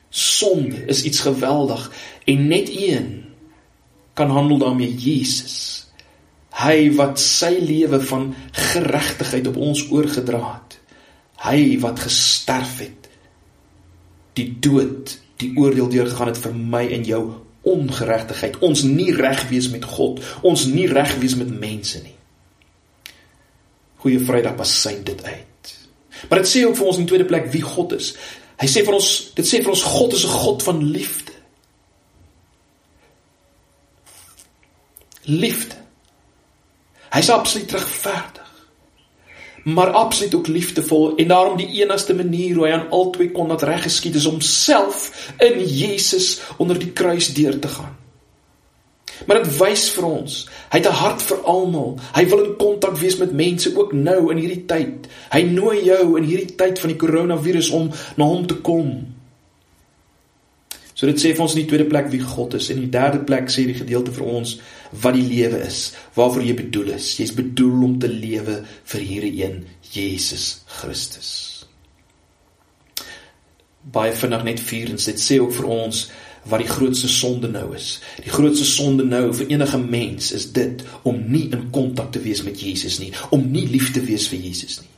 Sonde 0.08 0.84
is 0.86 1.02
iets 1.02 1.20
geweldig 1.20 1.90
en 2.24 2.46
net 2.46 2.68
een 2.70 3.24
kan 4.14 4.30
handel 4.30 4.58
daarmee 4.58 4.94
Jesus. 4.94 5.86
Hy 6.54 6.92
wat 6.94 7.18
sy 7.18 7.56
lewe 7.58 7.98
van 8.06 8.28
geregtigheid 8.52 9.46
op 9.50 9.56
ons 9.56 9.88
oorgedra 9.90 10.42
het. 10.52 10.78
Hy 11.44 11.80
wat 11.82 12.04
gesterf 12.06 12.78
het. 12.78 13.08
Die 14.38 14.46
dood, 14.62 15.18
die 15.42 15.50
oordeel 15.58 15.90
deurgegaan 15.90 16.30
het 16.30 16.38
vir 16.38 16.54
my 16.54 16.84
en 16.94 17.02
jou 17.06 17.24
ongeregtigheid. 17.64 18.58
Ons 18.62 18.84
nie 18.86 19.10
reg 19.16 19.48
wees 19.50 19.68
met 19.72 19.84
God, 19.84 20.22
ons 20.46 20.66
nie 20.70 20.86
reg 20.90 21.16
wees 21.22 21.34
met 21.40 21.50
mense 21.50 22.00
nie. 22.04 22.13
Goeie 24.04 24.20
Vrydag 24.20 24.58
besyn 24.58 25.00
dit 25.04 25.22
uit. 25.24 25.70
Maar 26.28 26.42
dit 26.42 26.48
sê 26.50 26.64
ook 26.66 26.76
vir 26.76 26.88
ons 26.90 26.98
in 27.00 27.06
tweede 27.08 27.24
plek 27.24 27.46
wie 27.54 27.62
God 27.64 27.94
is. 27.96 28.10
Hy 28.60 28.68
sê 28.68 28.82
vir 28.84 28.98
ons, 28.98 29.08
dit 29.38 29.48
sê 29.48 29.62
vir 29.64 29.72
ons 29.72 29.84
God 29.94 30.12
is 30.12 30.26
'n 30.26 30.34
God 30.44 30.62
van 30.62 30.82
liefde. 30.92 31.32
Liefde. 35.24 35.80
Hy's 37.16 37.30
absoluut 37.30 37.72
regverdig. 37.72 38.52
Maar 39.64 39.90
absoluut 39.90 40.34
ook 40.34 40.46
liefdevol 40.46 41.16
en 41.16 41.28
daarom 41.28 41.56
die 41.56 41.80
enigste 41.80 42.14
manier 42.14 42.54
hoe 42.54 42.66
hy 42.66 42.72
aan 42.72 42.90
albei 42.90 43.30
kon 43.32 43.48
laat 43.48 43.62
reg 43.62 43.82
geskied 43.82 44.14
is 44.14 44.26
om 44.26 44.40
self 44.40 45.32
in 45.38 45.64
Jesus 45.64 46.40
onder 46.56 46.78
die 46.78 46.92
kruis 46.92 47.32
deur 47.32 47.58
te 47.58 47.68
gaan. 47.68 48.03
Maar 49.26 49.42
dit 49.42 49.56
wys 49.58 49.88
vir 49.94 50.06
ons, 50.08 50.36
hy 50.72 50.78
het 50.78 50.88
'n 50.88 51.00
hart 51.00 51.22
vir 51.22 51.38
almal. 51.44 51.98
Hy 52.14 52.24
wil 52.28 52.44
in 52.44 52.56
kontak 52.56 52.96
wees 52.98 53.16
met 53.16 53.32
mense 53.32 53.76
ook 53.76 53.92
nou 53.92 54.30
in 54.30 54.38
hierdie 54.38 54.64
tyd. 54.66 55.08
Hy 55.30 55.42
nooi 55.42 55.84
jou 55.84 56.18
in 56.18 56.24
hierdie 56.24 56.54
tyd 56.56 56.78
van 56.78 56.90
die 56.90 56.98
koronavirus 56.98 57.70
om 57.70 57.90
na 58.16 58.24
hom 58.24 58.46
te 58.46 58.54
kom. 58.54 59.14
So 60.94 61.06
dit 61.06 61.18
sê 61.18 61.32
vir 61.34 61.42
ons 61.42 61.54
in 61.56 61.64
die 61.64 61.68
tweede 61.68 61.88
plek 61.90 62.06
wie 62.12 62.22
God 62.22 62.54
is 62.54 62.70
en 62.70 62.78
in 62.78 62.86
die 62.86 62.94
derde 62.94 63.24
plek 63.26 63.50
sê 63.50 63.66
die 63.66 63.74
gedeelte 63.74 64.12
vir 64.14 64.28
ons 64.38 64.58
wat 65.02 65.16
die 65.16 65.26
lewe 65.26 65.58
is, 65.66 65.92
waarvoor 66.14 66.44
jy 66.46 66.54
bedoel 66.54 66.92
is. 66.94 67.16
Jy's 67.18 67.34
bedoel 67.34 67.82
om 67.88 67.96
te 67.98 68.08
lewe 68.08 68.60
vir 68.92 69.00
hierdie 69.00 69.32
een, 69.42 69.64
Jesus 69.90 70.62
Christus. 70.78 71.32
Baie 73.82 74.14
vinnig 74.16 74.46
net 74.46 74.62
vier 74.62 74.94
en 74.94 75.02
dit 75.02 75.20
sê 75.20 75.40
ook 75.42 75.52
vir 75.58 75.66
ons 75.74 76.06
wat 76.44 76.60
die 76.60 76.68
grootste 76.68 77.08
sonde 77.08 77.48
nou 77.48 77.74
is. 77.76 77.98
Die 78.24 78.32
grootste 78.32 78.66
sonde 78.68 79.04
nou 79.04 79.28
vir 79.34 79.48
enige 79.48 79.78
mens 79.80 80.32
is 80.36 80.50
dit 80.52 80.84
om 81.02 81.22
nie 81.30 81.46
in 81.50 81.70
kontak 81.72 82.12
te 82.12 82.20
wees 82.24 82.42
met 82.44 82.60
Jesus 82.60 82.98
nie, 83.00 83.12
om 83.32 83.46
nie 83.50 83.66
lief 83.68 83.92
te 83.94 84.02
wees 84.04 84.28
vir 84.28 84.42
Jesus 84.44 84.80
nie. 84.82 84.90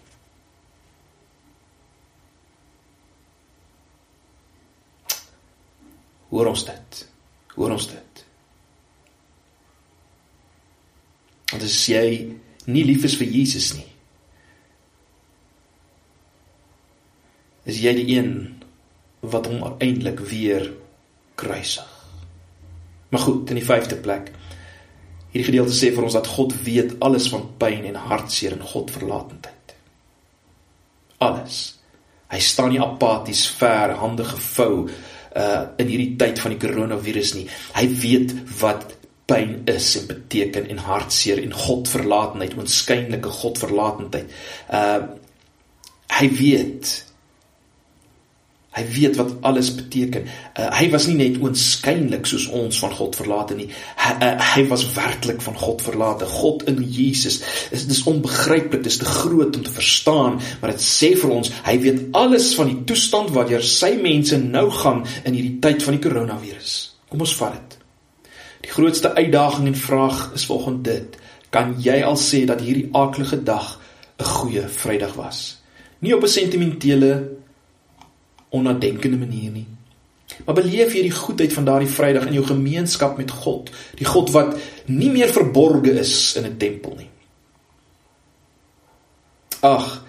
Hoor 6.34 6.50
ons 6.50 6.64
dit? 6.66 7.02
Hoor 7.54 7.76
ons 7.76 7.86
dit? 7.88 8.24
Want 11.52 11.62
as 11.62 11.76
jy 11.88 12.06
nie 12.66 12.82
lief 12.84 13.06
is 13.06 13.14
vir 13.16 13.30
Jesus 13.30 13.70
nie, 13.76 13.86
is 17.66 17.78
jy 17.82 17.94
die 17.98 18.08
een 18.16 18.34
wat 19.26 19.46
hom 19.50 19.62
uiteindelik 19.62 20.20
weer 20.28 20.68
kruisig. 21.36 21.92
Maar 23.08 23.20
goed, 23.20 23.50
in 23.50 23.60
die 23.60 23.64
5de 23.64 24.00
plek. 24.02 24.32
Hierdie 25.30 25.50
gedeelte 25.50 25.74
sê 25.76 25.92
vir 25.94 26.06
ons 26.08 26.16
dat 26.16 26.28
God 26.32 26.54
weet 26.64 26.96
alles 27.04 27.28
van 27.32 27.44
pyn 27.60 27.84
en 27.90 27.98
hartseer 28.08 28.56
en 28.56 28.64
Godverlatendheid. 28.64 29.74
Alles. 31.24 31.58
Hy 32.32 32.40
staan 32.42 32.72
nie 32.74 32.82
apaties 32.82 33.44
ver, 33.58 33.94
hande 34.00 34.26
gevou 34.26 34.86
uh 35.36 35.62
in 35.76 35.90
hierdie 35.92 36.14
tyd 36.16 36.38
van 36.40 36.54
die 36.54 36.60
koronavirus 36.60 37.34
nie. 37.36 37.44
Hy 37.76 37.84
weet 38.00 38.32
wat 38.60 38.94
pyn 39.28 39.66
is 39.68 39.90
en 40.00 40.06
beteken 40.08 40.68
en 40.72 40.80
hartseer 40.80 41.42
en 41.42 41.52
Godverlatendheid, 41.52 42.56
onskynlike 42.56 43.32
Godverlatendheid. 43.42 44.32
Uh 44.72 45.02
hy 46.16 46.28
weet 46.32 47.05
Hy 48.76 48.82
weet 48.92 49.16
wat 49.16 49.30
alles 49.48 49.70
beteken. 49.72 50.26
Uh, 50.52 50.66
hy 50.76 50.90
was 50.92 51.06
nie 51.08 51.16
net 51.16 51.38
oënskynlik 51.40 52.26
soos 52.28 52.44
ons 52.52 52.76
van 52.82 52.90
God 52.92 53.16
verlate 53.16 53.56
nie. 53.56 53.70
Hy, 54.02 54.10
uh, 54.20 54.32
hy 54.52 54.64
was 54.68 54.84
werklik 54.92 55.40
van 55.44 55.56
God 55.56 55.80
verlate. 55.84 56.28
God 56.28 56.66
in 56.68 56.82
Jesus. 56.84 57.38
Dit 57.72 57.94
is 57.94 58.02
onbegryplik, 58.04 58.82
dit 58.84 58.90
is 58.92 59.00
te 59.00 59.08
groot 59.08 59.56
om 59.56 59.64
te 59.64 59.72
verstaan, 59.72 60.36
maar 60.60 60.74
dit 60.74 60.84
sê 60.84 61.14
vir 61.16 61.32
ons, 61.38 61.52
hy 61.64 61.78
weet 61.86 62.02
alles 62.20 62.50
van 62.58 62.68
die 62.68 62.82
toestand 62.90 63.32
waarin 63.32 63.64
sy 63.64 63.94
mense 64.02 64.36
nou 64.42 64.66
gaan 64.74 65.06
in 65.24 65.32
hierdie 65.32 65.56
tyd 65.64 65.80
van 65.86 65.96
die 65.96 66.04
koronavirus. 66.04 66.76
Kom 67.08 67.24
ons 67.24 67.34
vat 67.40 67.56
dit. 67.56 67.78
Die 68.66 68.74
grootste 68.74 69.14
uitdaging 69.16 69.70
en 69.70 69.78
vraag 69.78 70.20
is 70.36 70.44
volgens 70.50 70.84
dit: 70.84 71.16
Kan 71.54 71.76
jy 71.80 71.96
al 72.04 72.20
sê 72.20 72.44
dat 72.44 72.60
hierdie 72.60 72.90
aaklige 72.92 73.40
dag 73.40 73.78
'n 74.20 74.24
goeie 74.36 74.68
Vrydag 74.68 75.16
was? 75.16 75.62
Nie 76.04 76.16
op 76.16 76.24
'n 76.24 76.28
sentimentele 76.28 77.12
onnadenkende 78.58 79.18
manier 79.20 79.50
nie. 79.54 79.66
Maar 80.44 80.58
beleef 80.58 80.94
jy 80.94 81.04
die 81.06 81.14
goedheid 81.14 81.52
van 81.54 81.66
daardie 81.68 81.90
Vrydag 81.90 82.26
in 82.28 82.36
jou 82.38 82.44
gemeenskap 82.46 83.18
met 83.18 83.30
God, 83.30 83.70
die 83.98 84.08
God 84.08 84.32
wat 84.34 84.56
nie 84.90 85.10
meer 85.12 85.30
verborge 85.32 85.94
is 86.00 86.34
in 86.36 86.46
'n 86.46 86.58
tempel 86.58 86.96
nie. 86.98 87.10
Ag, 89.60 90.04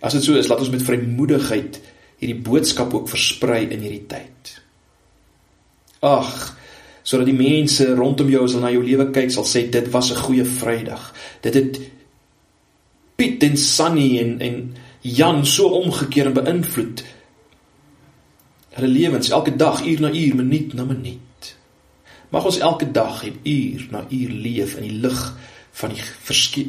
as 0.00 0.12
dit 0.12 0.24
so 0.24 0.34
is, 0.34 0.48
laat 0.48 0.60
ons 0.60 0.70
met 0.70 0.82
vrymoedigheid 0.82 1.80
hierdie 2.22 2.42
boodskap 2.42 2.94
ook 2.94 3.08
versprei 3.08 3.66
in 3.70 3.80
hierdie 3.80 4.06
tyd. 4.06 4.52
Ag, 6.00 6.56
sodat 7.02 7.26
die 7.26 7.36
mense 7.36 7.94
rondom 7.94 8.30
jou 8.30 8.44
as 8.44 8.54
hulle 8.54 8.62
na 8.62 8.70
jou 8.70 8.84
lewe 8.84 9.10
kyk, 9.10 9.30
sal 9.30 9.46
sê 9.48 9.66
dit 9.70 9.90
was 9.90 10.12
'n 10.12 10.22
goeie 10.22 10.44
Vrydag. 10.44 11.12
Dit 11.42 11.54
het 11.54 11.80
Piet 13.16 13.42
en 13.42 13.56
Sunny 13.56 14.18
en 14.18 14.40
en 14.40 14.76
Jan 15.02 15.42
so 15.46 15.66
omgekeer 15.82 16.30
en 16.30 16.36
beïnvloed 16.36 17.02
hulle 18.72 18.88
lewens 18.88 19.28
elke 19.30 19.52
dag 19.56 19.82
uur 19.84 20.00
na 20.00 20.08
uur, 20.08 20.36
minuut 20.38 20.72
na 20.74 20.84
minuut. 20.88 21.48
Mag 22.32 22.44
ons 22.48 22.58
elke 22.58 22.86
dag 22.88 23.24
en 23.26 23.34
uur 23.44 23.82
na 23.90 24.04
uur 24.08 24.30
leef 24.30 24.76
in 24.78 24.86
die 24.86 25.00
lig 25.02 25.20
van 25.72 25.92
die 25.92 26.04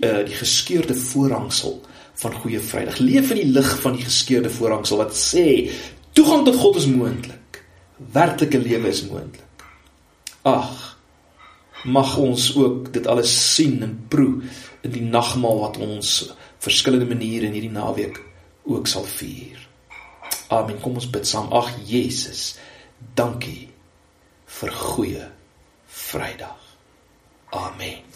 uh, 0.02 0.24
die 0.28 0.36
geskeurde 0.36 0.96
voorhangsel 0.96 1.78
van 2.19 2.36
goeie 2.41 2.60
Vrydag. 2.60 3.00
Leef 3.00 3.32
in 3.32 3.39
die 3.39 3.52
lig 3.54 3.69
van 3.82 3.96
die 3.96 4.04
geskeurde 4.04 4.52
voorhangsel 4.52 5.00
wat 5.00 5.15
sê 5.15 5.46
toegang 6.17 6.43
tot 6.48 6.60
God 6.60 6.82
is 6.82 6.89
moontlik. 6.91 7.63
Werklike 8.12 8.60
lewe 8.60 8.91
is 8.91 9.06
moontlik. 9.08 9.67
Ag, 10.43 10.98
mag 11.84 12.17
ons 12.19 12.50
ook 12.60 12.91
dit 12.93 13.08
alles 13.08 13.32
sien 13.56 13.80
en 13.86 13.96
proe 14.12 14.41
in 14.84 14.91
die 14.91 15.06
nagmaal 15.06 15.62
wat 15.67 15.80
ons 15.84 16.34
verskillende 16.63 17.08
maniere 17.10 17.49
in 17.49 17.58
hierdie 17.58 17.73
naweek 17.73 18.21
ook 18.63 18.88
sal 18.88 19.08
vier. 19.10 19.60
Amen. 20.54 20.80
Kom 20.80 20.95
ons 20.99 21.10
bid 21.10 21.28
saam. 21.28 21.52
Ag 21.52 21.73
Jesus, 21.88 22.54
dankie 23.17 23.67
vir 24.60 24.76
goeie 24.80 25.30
Vrydag. 25.93 26.60
Amen. 27.54 28.12